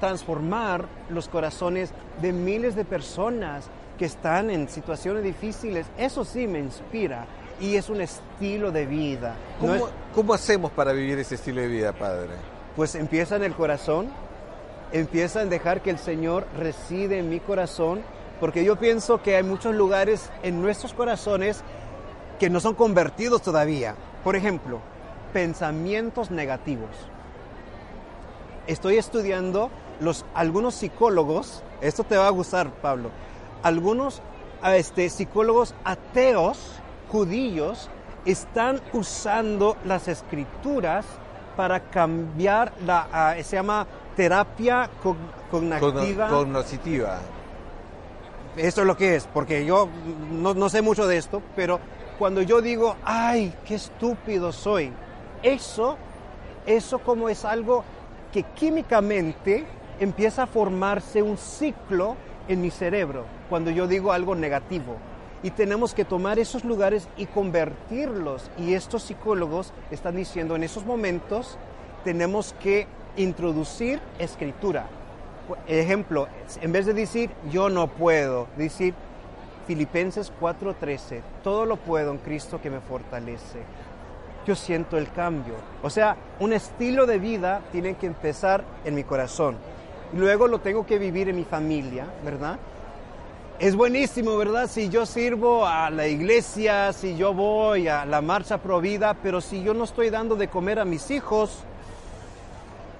[0.00, 6.58] transformar los corazones de miles de personas que están en situaciones difíciles, eso sí me
[6.58, 7.26] inspira
[7.60, 9.36] y es un estilo de vida.
[10.14, 12.30] ¿Cómo, hacemos para vivir ese estilo de vida, Padre?
[12.76, 14.08] Pues empieza en el corazón,
[14.92, 18.02] empieza a dejar que el Señor reside en mi corazón,
[18.40, 21.62] porque yo pienso que hay muchos lugares en nuestros corazones
[22.38, 23.94] que no son convertidos todavía.
[24.24, 24.80] Por ejemplo,
[25.32, 26.90] pensamientos negativos.
[28.66, 33.10] Estoy estudiando los, algunos psicólogos, esto te va a gustar, Pablo,
[33.64, 34.20] algunos
[34.62, 36.58] este, psicólogos ateos,
[37.10, 37.90] judíos,
[38.24, 41.04] están usando las escrituras
[41.56, 44.90] para cambiar la, ah, se llama terapia
[45.50, 46.28] cognitiva.
[46.28, 47.18] Cognitiva.
[48.56, 49.88] Esto es lo que es, porque yo
[50.30, 51.80] no, no sé mucho de esto, pero
[52.18, 54.92] cuando yo digo, ay, qué estúpido soy,
[55.42, 55.96] eso,
[56.66, 57.82] eso como es algo
[58.32, 59.66] que químicamente
[60.00, 62.16] empieza a formarse un ciclo
[62.48, 64.96] en mi cerebro cuando yo digo algo negativo.
[65.42, 68.50] Y tenemos que tomar esos lugares y convertirlos.
[68.56, 71.58] Y estos psicólogos están diciendo en esos momentos
[72.02, 74.86] tenemos que introducir escritura.
[75.66, 76.28] Ejemplo,
[76.60, 78.94] en vez de decir yo no puedo, decir
[79.66, 83.60] Filipenses 4:13, todo lo puedo en Cristo que me fortalece.
[84.46, 85.54] Yo siento el cambio.
[85.82, 89.56] O sea, un estilo de vida tiene que empezar en mi corazón.
[90.16, 92.58] Luego lo tengo que vivir en mi familia, ¿verdad?
[93.58, 94.68] Es buenísimo, ¿verdad?
[94.68, 99.40] Si yo sirvo a la iglesia, si yo voy a la marcha pro vida, pero
[99.40, 101.64] si yo no estoy dando de comer a mis hijos,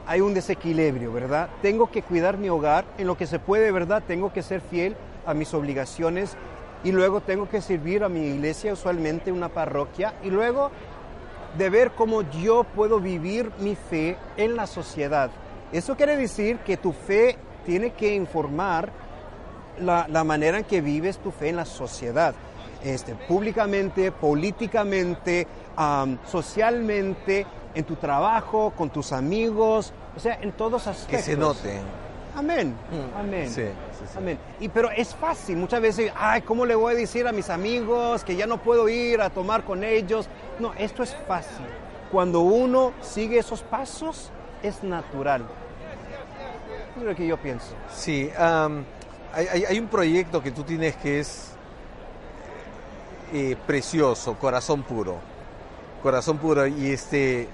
[0.06, 1.48] hay un desequilibrio, ¿verdad?
[1.62, 4.02] Tengo que cuidar mi hogar en lo que se puede, ¿verdad?
[4.06, 6.36] Tengo que ser fiel a mis obligaciones
[6.82, 10.70] y luego tengo que servir a mi iglesia, usualmente una parroquia, y luego
[11.56, 15.30] de ver cómo yo puedo vivir mi fe en la sociedad.
[15.74, 18.92] Eso quiere decir que tu fe tiene que informar
[19.80, 22.32] la, manera en que vives tu fe en la sociedad,
[22.84, 25.48] este, públicamente, políticamente,
[26.30, 31.26] socialmente, en tu trabajo, con tus amigos, o sea, en todos aspectos.
[31.26, 31.80] Que se note.
[32.36, 32.76] Amén.
[32.92, 33.18] Mm.
[33.18, 33.50] Amén.
[33.50, 33.64] Sí,
[34.16, 34.38] Amén.
[34.60, 38.22] Y pero es fácil, muchas veces, ay, ¿cómo le voy a decir a mis amigos
[38.22, 40.28] que ya no puedo ir a tomar con ellos?
[40.60, 41.66] No, esto es fácil.
[42.12, 44.30] Cuando uno sigue esos pasos,
[44.62, 45.44] es natural.
[46.96, 47.74] Es lo que yo pienso.
[47.92, 51.50] Sí, hay, hay, un proyecto que tú tienes que es
[53.32, 55.18] eh, precioso, Corazón Puro.
[56.02, 56.66] Corazón Puro.
[56.66, 57.48] Y este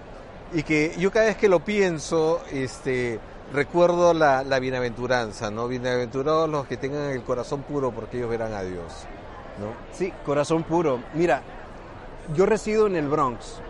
[0.53, 3.21] y que yo cada vez que lo pienso, este
[3.53, 5.69] recuerdo la, bienaventuranza, ¿no?
[5.69, 9.07] Bienaventurados los que tengan el corazón puro porque ellos verán a Dios,
[9.59, 9.73] ¿no?
[9.93, 11.01] Sí, corazón puro.
[11.15, 11.43] Mira,
[12.35, 13.61] yo resido en el Bronx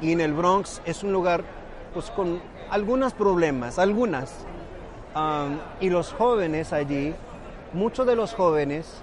[0.00, 1.44] y en el Bronx es un lugar
[1.92, 4.32] pues con algunos problemas, algunas.
[5.80, 7.14] Y los jóvenes allí,
[7.72, 9.02] muchos de los jóvenes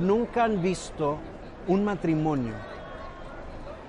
[0.00, 1.18] nunca han visto
[1.66, 2.54] un matrimonio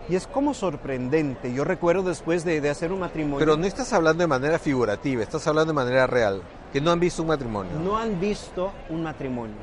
[0.10, 1.54] y es como sorprendente.
[1.54, 3.40] Yo recuerdo después de, hacer un matrimonio.
[3.40, 6.42] Pero no estás hablando de manera figurativa, estás hablando de manera real,
[6.74, 7.74] que no han visto un matrimonio.
[7.80, 9.56] No han visto un matrimonio.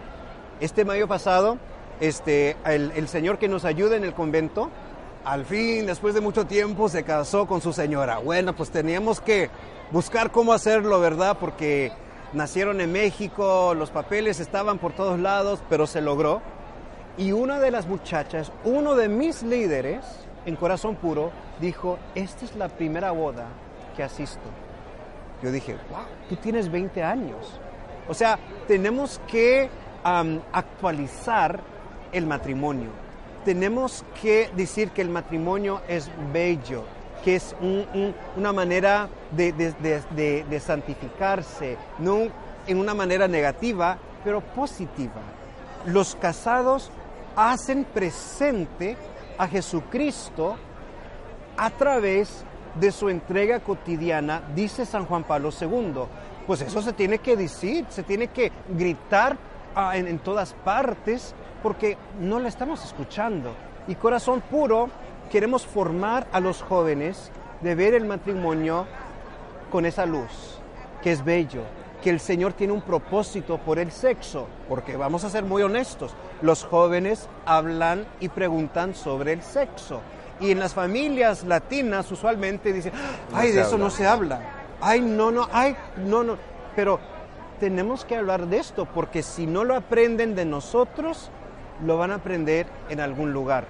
[0.60, 1.58] Este mayo pasado,
[2.00, 4.70] este, el, el señor que nos ayuda en el convento,
[5.26, 8.18] al fin, después de mucho tiempo, se casó con su señora.
[8.18, 9.50] Bueno, pues teníamos que
[9.90, 11.36] buscar cómo hacerlo, ¿verdad?
[11.40, 11.90] Porque
[12.32, 16.42] nacieron en México, los papeles estaban por todos lados, pero se logró.
[17.18, 20.04] Y una de las muchachas, uno de mis líderes,
[20.44, 23.48] en Corazón Puro, dijo, esta es la primera boda
[23.96, 24.48] que asisto.
[25.42, 27.58] Yo dije, wow, tú tienes 20 años.
[28.08, 29.68] O sea, tenemos que
[30.04, 31.58] actualizar
[32.12, 32.90] el matrimonio.
[33.46, 36.82] Tenemos que decir que el matrimonio es bello,
[37.22, 37.54] que es
[38.34, 42.26] una manera de, santificarse, no
[42.66, 45.20] en una manera negativa, pero positiva.
[45.86, 46.90] Los casados
[47.36, 48.96] hacen presente
[49.38, 50.56] a Jesucristo
[51.56, 52.42] a través
[52.74, 56.02] de su entrega cotidiana, dice San Juan Pablo II.
[56.48, 59.36] Pues eso se tiene que decir, se tiene que gritar
[59.76, 61.32] ah, en, todas partes
[61.66, 63.52] porque no la estamos escuchando.
[63.88, 64.88] Y corazón puro,
[65.32, 68.86] queremos formar a los jóvenes de ver el matrimonio
[69.68, 70.60] con esa luz,
[71.02, 71.62] que es bello,
[72.04, 76.14] que el Señor tiene un propósito por el sexo, porque vamos a ser muy honestos,
[76.40, 80.02] los jóvenes hablan y preguntan sobre el sexo.
[80.38, 82.92] Y en las familias latinas usualmente dicen,
[83.34, 84.38] ay, de eso no se habla.
[84.80, 86.38] Ay, no, no, ay, no, no.
[86.76, 87.00] Pero
[87.58, 91.32] tenemos que hablar de esto, porque si no lo aprenden de nosotros,
[91.84, 93.66] lo van a aprender en algún lugar.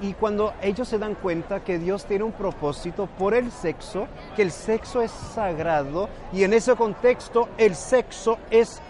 [0.00, 4.42] Y cuando ellos se dan cuenta que Dios tiene un propósito por el sexo, que
[4.42, 8.80] el sexo es sagrado y en ese contexto el sexo es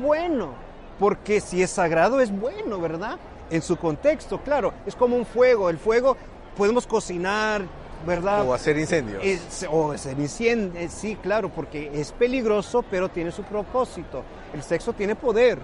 [0.00, 0.54] bueno,
[0.98, 3.18] porque si es sagrado es bueno, ¿verdad?
[3.50, 6.16] En su contexto, claro, es como un fuego, el fuego
[6.56, 7.62] podemos cocinar,
[8.06, 8.46] ¿verdad?
[8.46, 9.22] O hacer incendios.
[9.70, 14.22] o hacer incendios, sí, claro, porque es peligroso, pero tiene su propósito.
[14.54, 15.58] El sexo tiene poder,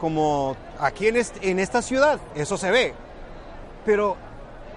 [0.00, 2.94] como aquí en, en esta ciudad, eso se ve.
[3.84, 4.16] Pero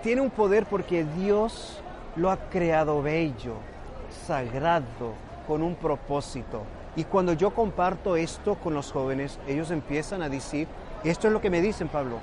[0.01, 1.81] tiene un poder porque Dios
[2.15, 3.55] lo ha creado bello,
[4.27, 5.13] sagrado,
[5.47, 6.63] con un propósito.
[6.95, 10.67] Y cuando yo comparto esto con los jóvenes, ellos empiezan a decir,
[11.03, 12.19] esto es lo que me dicen, Pablo,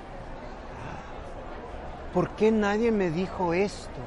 [2.14, 4.00] ¿por qué nadie me dijo esto?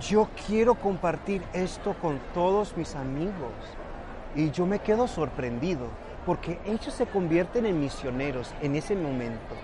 [0.00, 3.52] Yo quiero compartir esto con todos mis amigos.
[4.34, 5.86] Y yo me quedo sorprendido,
[6.26, 9.54] porque ellos se convierten en misioneros en ese momento.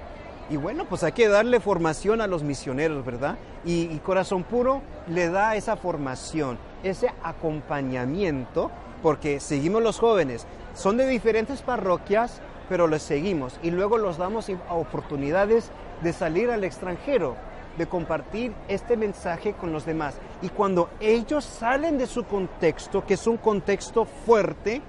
[0.50, 3.36] Y bueno, pues hay que darle formación a los misioneros, ¿verdad?
[3.64, 8.70] Y, Corazón Puro le da esa formación, ese acompañamiento,
[9.02, 10.46] porque seguimos los jóvenes.
[10.74, 13.60] Son de diferentes parroquias, pero los seguimos.
[13.62, 15.70] Y luego los damos oportunidades
[16.02, 17.36] de salir al extranjero,
[17.76, 20.14] de compartir este mensaje con los demás.
[20.40, 24.80] Y cuando ellos salen de su contexto, que es un contexto fuerte,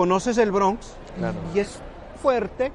[0.00, 0.94] conoces el Bronx,
[1.54, 1.78] y es
[2.22, 2.72] fuerte,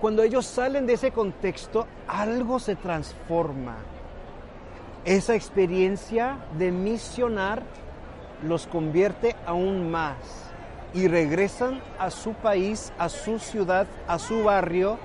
[0.00, 3.76] cuando ellos salen de ese contexto, algo se transforma.
[5.04, 7.62] Esa experiencia de misionar
[8.42, 10.16] los convierte aún más
[10.94, 14.98] y regresan a su país, a su ciudad, a su barrio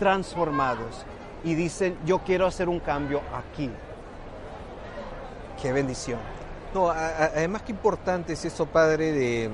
[0.00, 1.06] transformados
[1.44, 3.70] y dicen, yo quiero hacer un cambio aquí.
[5.62, 6.18] Qué bendición.
[6.74, 9.50] No, además qué importante es eso, Padre, de,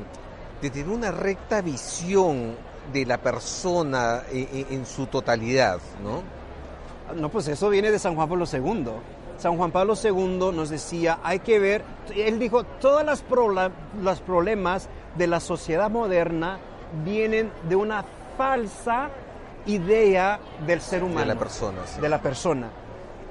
[0.61, 2.57] de tener una recta visión
[2.93, 6.23] de la persona en, su totalidad, ¿no?
[7.15, 8.87] No, pues eso viene de San Juan Pablo II.
[9.39, 11.85] San Juan Pablo II nos decía, hay que ver,
[12.15, 13.25] él dijo, todas las
[14.01, 16.59] los problemas de la sociedad moderna
[17.05, 18.05] vienen de una
[18.37, 19.11] falsa
[19.67, 21.21] idea del ser humano.
[21.21, 21.79] De la persona.
[22.01, 22.69] De la persona.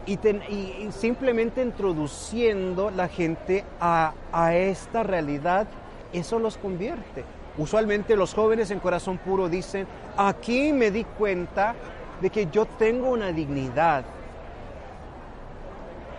[0.05, 5.67] Y, y, simplemente introduciendo la gente a, a esta realidad,
[6.13, 7.23] eso los convierte.
[7.57, 11.75] Usualmente los jóvenes en corazón puro dicen, aquí me di cuenta
[12.21, 14.05] de que yo tengo una dignidad.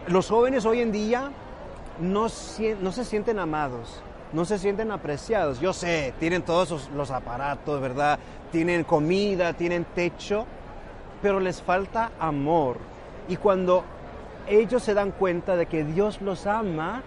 [0.08, 1.30] Los jóvenes hoy en día
[2.00, 5.60] no, se sienten amados, no se sienten apreciados.
[5.60, 8.18] Yo sé, tienen todos los aparatos, ¿verdad?
[8.50, 10.46] Tienen comida, tienen techo,
[11.22, 12.78] pero les falta amor.
[13.28, 13.84] Y cuando
[14.48, 17.02] ellos se dan cuenta de que Dios los ama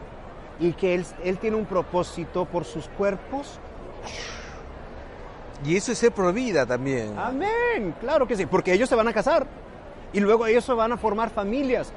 [0.61, 3.59] y que Él, él tiene un propósito por sus cuerpos,
[5.65, 7.17] y eso es ser pro vida también.
[7.17, 9.45] Amén, claro que sí, porque ellos se van a casar
[10.13, 11.91] y luego ellos se van a formar familias.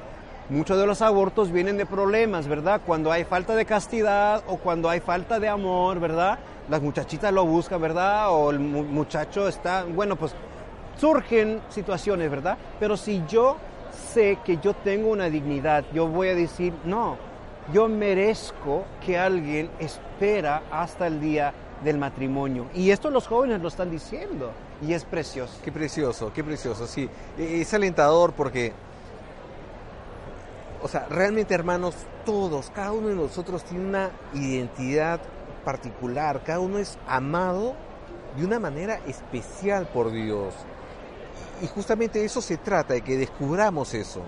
[0.50, 2.82] Muchos de los abortos vienen de problemas, ¿verdad?
[2.84, 6.38] Cuando hay falta de castidad o cuando hay falta de amor, ¿verdad?
[6.68, 8.30] Las muchachitas lo buscan, ¿verdad?
[8.30, 10.34] O el muchacho está, bueno, pues
[10.98, 12.58] surgen situaciones, ¿verdad?
[12.78, 13.56] Pero si yo
[14.12, 17.16] sé que yo tengo una dignidad, yo voy a decir, no,
[17.72, 22.66] yo merezco que alguien espera hasta el día del matrimonio.
[22.74, 24.52] Y esto los jóvenes lo están diciendo
[24.82, 25.54] y es precioso.
[25.62, 27.08] Qué precioso, qué precioso, sí.
[27.38, 28.72] E, es alentador porque,
[30.82, 31.94] o sea, realmente hermanos,
[32.24, 35.20] todos, cada uno de nosotros tiene una identidad
[35.64, 37.74] particular, cada uno es amado
[38.36, 40.54] de una manera especial por Dios.
[41.62, 44.22] Y justamente eso se trata, de que descubramos eso.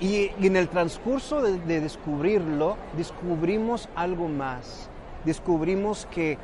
[0.00, 4.88] Y en el transcurso de, de descubrirlo, descubrimos algo más
[5.24, 6.38] descubrimos que,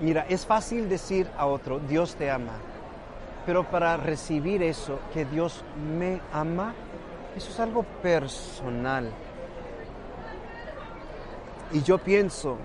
[0.00, 2.52] mira, es fácil decir a otro, Dios te ama,
[3.46, 5.64] pero para recibir eso, que Dios
[5.98, 6.74] me ama,
[7.36, 9.10] eso es algo personal.
[11.72, 12.56] Y yo pienso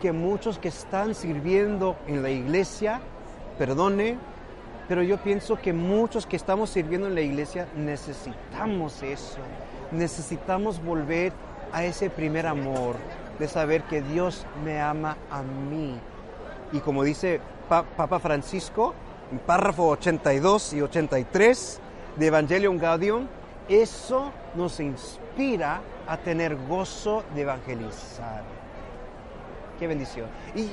[0.00, 3.00] que muchos que están sirviendo en la iglesia,
[3.58, 4.18] perdone,
[4.88, 9.38] pero yo pienso que muchos que estamos sirviendo en la iglesia necesitamos eso.
[9.90, 11.32] Necesitamos volver
[11.72, 12.96] a ese primer amor,
[13.38, 15.98] de saber que Dios me ama a mí.
[16.72, 18.94] Y como dice Papa Francisco,
[19.32, 21.80] en párrafo 82 y 83
[22.16, 23.26] de Evangelium Gaudium,
[23.68, 28.42] eso nos inspira a tener gozo de evangelizar.
[29.78, 30.28] Qué bendición.
[30.54, 30.70] Y,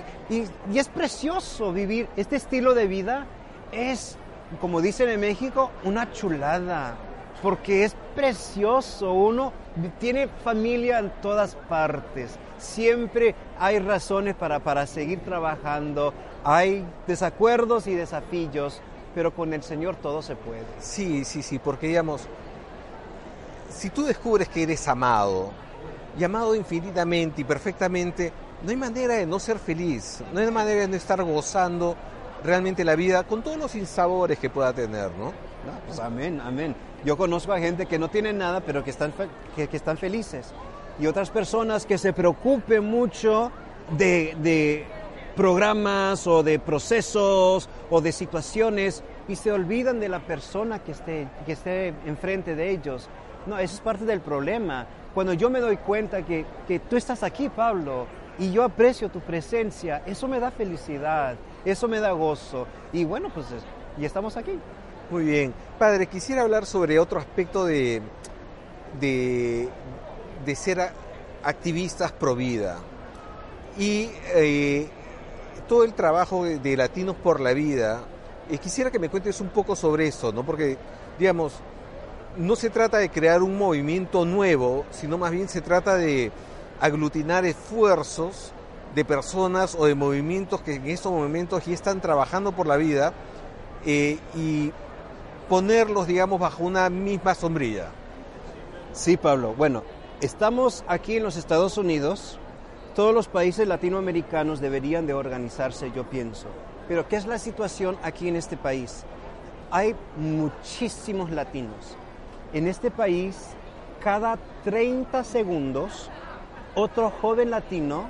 [0.72, 3.26] y es precioso vivir este estilo de vida.
[3.72, 4.18] Es,
[4.60, 6.96] como dicen en México, una chulada
[7.42, 9.14] porque es precioso.
[9.14, 9.54] Uno
[10.00, 12.38] tiene familia en todas partes.
[12.58, 16.14] Siempre hay razones para, para seguir trabajando.
[16.44, 18.82] Hay desacuerdos y desafíos,
[19.16, 20.66] pero con el Señor todo se puede.
[20.80, 22.28] Sí, sí, sí, porque digamos,
[23.70, 25.52] si tú descubres que eres amado,
[26.18, 30.82] y amado infinitamente y perfectamente, no hay manera de no ser feliz, no hay manera
[30.82, 31.96] de no estar gozando
[32.44, 35.34] realmente la vida con todos los insabores que pueda tener, ¿no?
[35.86, 36.76] pues amén, amén.
[37.04, 39.14] Yo conozco a gente que no tiene nada, pero que están,
[39.56, 40.54] que, están felices.
[41.00, 43.52] Y otras personas que se preocupen mucho
[43.98, 44.86] de,
[45.36, 51.28] programas o de procesos o de situaciones y se olvidan de la persona que esté,
[51.46, 53.08] que esté enfrente de ellos.
[53.48, 54.86] No, eso es parte del problema.
[55.14, 58.06] Cuando yo me doy cuenta que, que tú estás aquí, Pablo,
[58.38, 61.36] y yo aprecio tu presencia, eso me da felicidad,
[61.66, 62.68] eso me da gozo.
[62.94, 63.48] Y bueno, pues
[63.98, 64.58] y estamos aquí.
[65.10, 65.54] Muy bien.
[65.78, 68.02] Padre, quisiera hablar sobre otro aspecto de,
[69.00, 69.70] de,
[70.56, 70.92] ser
[71.44, 72.80] activistas pro vida.
[73.78, 74.88] Y eh,
[75.68, 78.02] todo el trabajo de Latinos por la Vida,
[78.50, 80.46] y quisiera que me cuentes un poco sobre eso, ¿no?
[80.46, 80.78] Porque,
[81.18, 81.54] digamos,
[82.38, 86.32] no se trata de crear un movimiento nuevo, sino más bien se trata de
[86.80, 88.54] aglutinar esfuerzos
[88.96, 93.14] de personas o de movimientos que en estos momentos ya están trabajando por la vida
[93.86, 94.72] eh, y
[95.48, 97.90] ponerlos, digamos, bajo una misma sombrilla.
[98.94, 99.54] Sí, Pablo.
[99.58, 99.84] Bueno,
[100.22, 102.38] estamos aquí en los Estados Unidos.
[102.96, 106.48] Todos los países latinoamericanos deberían de organizarse, yo pienso.
[106.88, 109.06] Pero ¿qué es la situación aquí en este país?
[109.72, 111.96] Hay muchísimos latinos.
[112.52, 113.38] En este país,
[114.04, 116.10] cada 30 segundos,
[116.76, 118.10] otro joven latino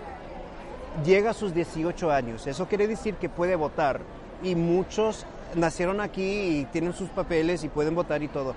[1.06, 2.48] llega a sus 18 años.
[2.48, 4.02] Eso quiere decir que puede votar.
[4.44, 5.26] Y muchos
[5.56, 8.56] nacieron aquí y tienen sus papeles y pueden votar y todo.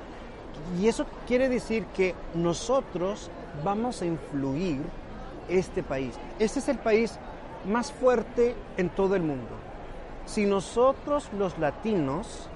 [0.80, 3.30] Y eso quiere decir que nosotros
[3.62, 4.80] vamos a influir
[5.48, 6.14] este país.
[6.38, 7.18] Este es el país
[7.66, 9.50] más fuerte en todo el mundo.
[10.26, 12.48] Si nosotros los latinos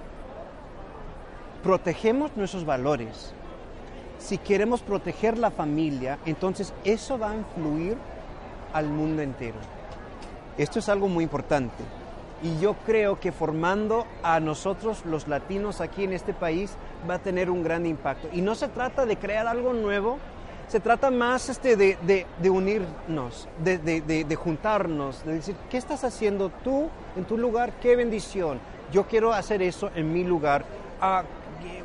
[1.62, 3.32] protegemos nuestros valores,
[4.18, 7.96] si queremos proteger la familia, entonces eso va a influir
[8.72, 9.58] al mundo entero.
[10.56, 11.84] Esto es algo muy importante
[12.42, 16.72] y yo creo que formando a nosotros los latinos aquí en este país
[17.08, 18.28] va a tener un gran impacto.
[18.32, 20.18] Y no se trata de crear algo nuevo,
[20.68, 27.24] se trata más este, de, unirnos, de, juntarnos, de decir, ¿qué estás haciendo tú en
[27.24, 27.72] tu lugar?
[27.80, 28.60] ¡Qué bendición!
[28.92, 30.64] Yo quiero hacer eso en mi lugar.
[31.00, 31.24] Ah,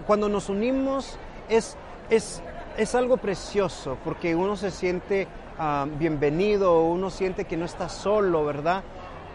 [0.06, 1.18] cuando nos unimos
[1.50, 1.76] es,
[2.10, 2.42] es,
[2.78, 5.28] es algo precioso porque uno se siente
[5.58, 8.84] ah, bienvenido, uno siente que no está solo, ¿verdad?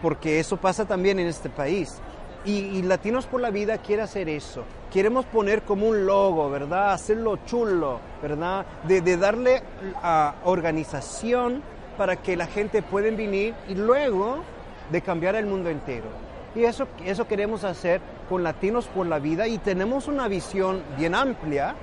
[0.01, 1.99] porque eso pasa también en este país.
[2.45, 4.63] Y, Latinos por la Vida quiere hacer eso.
[4.91, 6.93] Queremos poner como un logo, ¿verdad?
[6.93, 8.65] Hacerlo chulo, ¿verdad?
[8.87, 9.61] De, darle
[10.01, 11.61] a organización
[11.97, 14.37] para que la gente pueda venir y luego
[14.89, 16.07] de cambiar el mundo entero.
[16.55, 17.99] Y eso, eso queremos hacer
[18.29, 21.75] con Latinos por la Vida y tenemos una visión bien amplia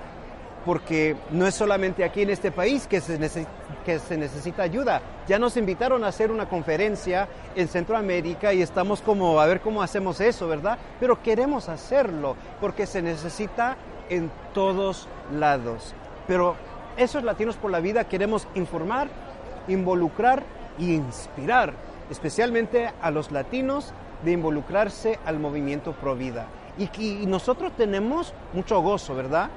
[0.64, 3.46] porque no es solamente aquí en este país que se,
[3.86, 5.00] que se necesita ayuda.
[5.28, 9.80] Ya nos invitaron a hacer una conferencia en Centroamérica y estamos como a ver cómo
[9.80, 10.76] hacemos eso, ¿verdad?
[10.98, 13.76] Pero queremos hacerlo porque se necesita
[14.10, 15.94] en todos lados.
[16.26, 16.56] Pero
[16.96, 19.06] esos Latinos por la Vida queremos informar,
[19.68, 20.42] involucrar
[20.80, 21.72] e inspirar,
[22.10, 26.48] especialmente a los latinos de involucrarse al movimiento pro vida.
[26.76, 29.48] Y, y nosotros tenemos mucho gozo, ¿verdad?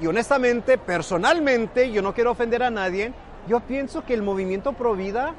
[0.00, 3.12] Y honestamente, personalmente, yo no quiero ofender a nadie,
[3.46, 5.34] yo pienso que el movimiento pro vida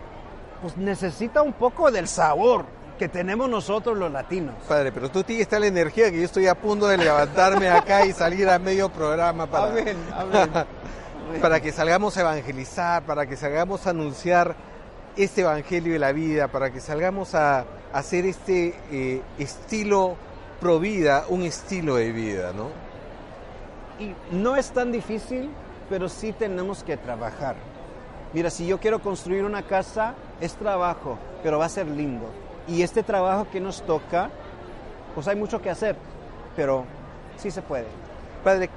[0.61, 2.65] pues necesita un poco del sabor
[2.97, 4.55] que tenemos nosotros los latinos.
[4.67, 8.11] Padre, pero tú tienes tal energía que yo estoy a punto de levantarme acá y
[8.11, 9.71] salir a medio programa para,
[11.41, 14.55] para que salgamos a evangelizar, para que salgamos a anunciar
[15.15, 20.15] este evangelio de la vida, para que salgamos a, hacer este eh, estilo
[20.59, 22.69] pro vida, un estilo de vida, ¿no?
[23.99, 25.49] Y no es tan difícil,
[25.89, 27.55] pero sí tenemos que trabajar.
[28.33, 32.25] Mira, si yo quiero construir una casa, es trabajo, pero va a ser lindo.
[32.67, 34.29] Y este trabajo que nos toca,
[35.15, 35.95] pues hay mucho que hacer,
[36.55, 36.85] pero
[37.37, 37.85] sí se puede.
[38.43, 38.69] Padre,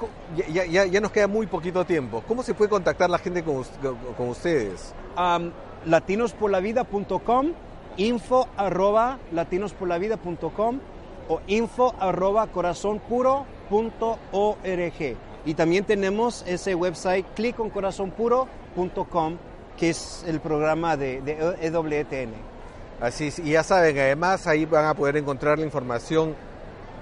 [0.53, 2.23] ya, nos queda muy poquito tiempo.
[2.27, 4.95] ¿Cómo se puede contactar la gente con, ustedes?
[5.87, 7.53] latinosporlavida.com,
[7.97, 10.79] info arroba latinosporlavida.com
[11.29, 15.17] o info arroba corazonpuro.com .org.
[15.47, 17.25] Y también tenemos ese website
[19.77, 22.35] que es el programa de, de EWTN.
[23.01, 26.35] Así es, y ya saben, además ahí van a poder encontrar la información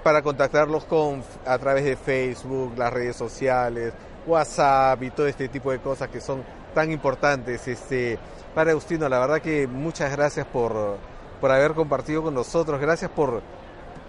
[0.03, 3.93] para contactarlos con, a través de Facebook, las redes sociales,
[4.25, 6.43] WhatsApp y todo este tipo de cosas que son
[6.73, 7.67] tan importantes.
[7.67, 8.17] Este,
[8.55, 10.97] para Agustino, la verdad que muchas gracias por,
[11.41, 13.41] por haber compartido con nosotros, gracias por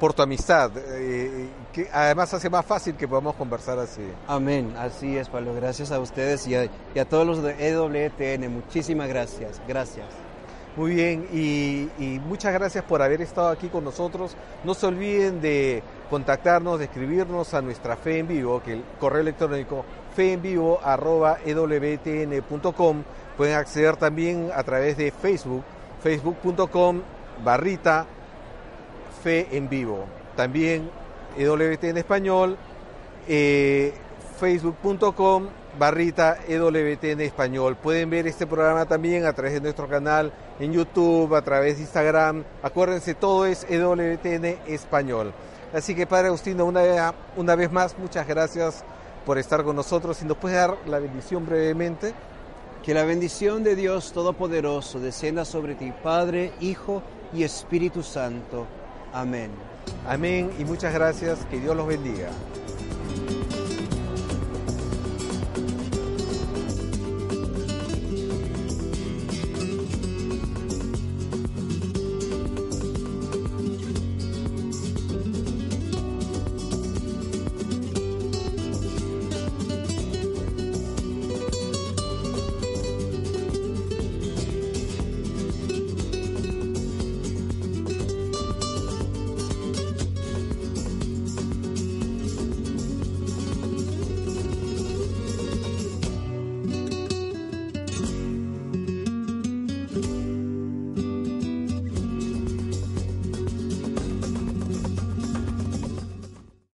[0.01, 4.01] por tu amistad, eh, que además hace más fácil que podamos conversar así.
[4.27, 5.55] Amén, así es, Pablo.
[5.55, 6.71] Gracias a ustedes y a,
[7.05, 8.51] todos los de EWTN.
[8.51, 9.61] Muchísimas gracias.
[9.69, 10.07] Gracias.
[10.77, 14.37] Muy bien, y, y, muchas gracias por haber estado aquí con nosotros.
[14.65, 19.21] No se olviden de contactarnos, de escribirnos a nuestra fe en vivo, que el correo
[19.21, 19.85] electrónico
[20.17, 23.03] feenvivo.ewtn.com.
[23.37, 25.65] Pueden acceder también a través de Facebook,
[26.03, 27.03] facebook.com
[27.45, 28.07] barrita
[29.23, 30.05] fe en vivo.
[30.37, 30.91] También
[31.37, 32.57] EWT en español,
[33.29, 33.93] eh,
[34.39, 35.49] facebook.com
[35.79, 37.77] barrita EWT en español.
[37.77, 41.83] Pueden ver este programa también a través de nuestro canal en YouTube, a través de
[41.83, 42.45] Instagram.
[42.63, 45.33] Acuérdense, todo es EWTN español.
[45.73, 48.85] Así que Padre Agustino, una, una vez más, muchas gracias
[49.25, 50.17] por estar con nosotros.
[50.17, 52.15] Si nos puede dar la bendición brevemente.
[52.83, 57.03] Que la bendición de Dios Todopoderoso descienda sobre ti, Padre, Hijo
[57.35, 58.67] y Espíritu Santo.
[59.13, 59.51] Amén.
[60.07, 61.45] Amén y muchas gracias.
[61.51, 62.29] Que Dios los bendiga.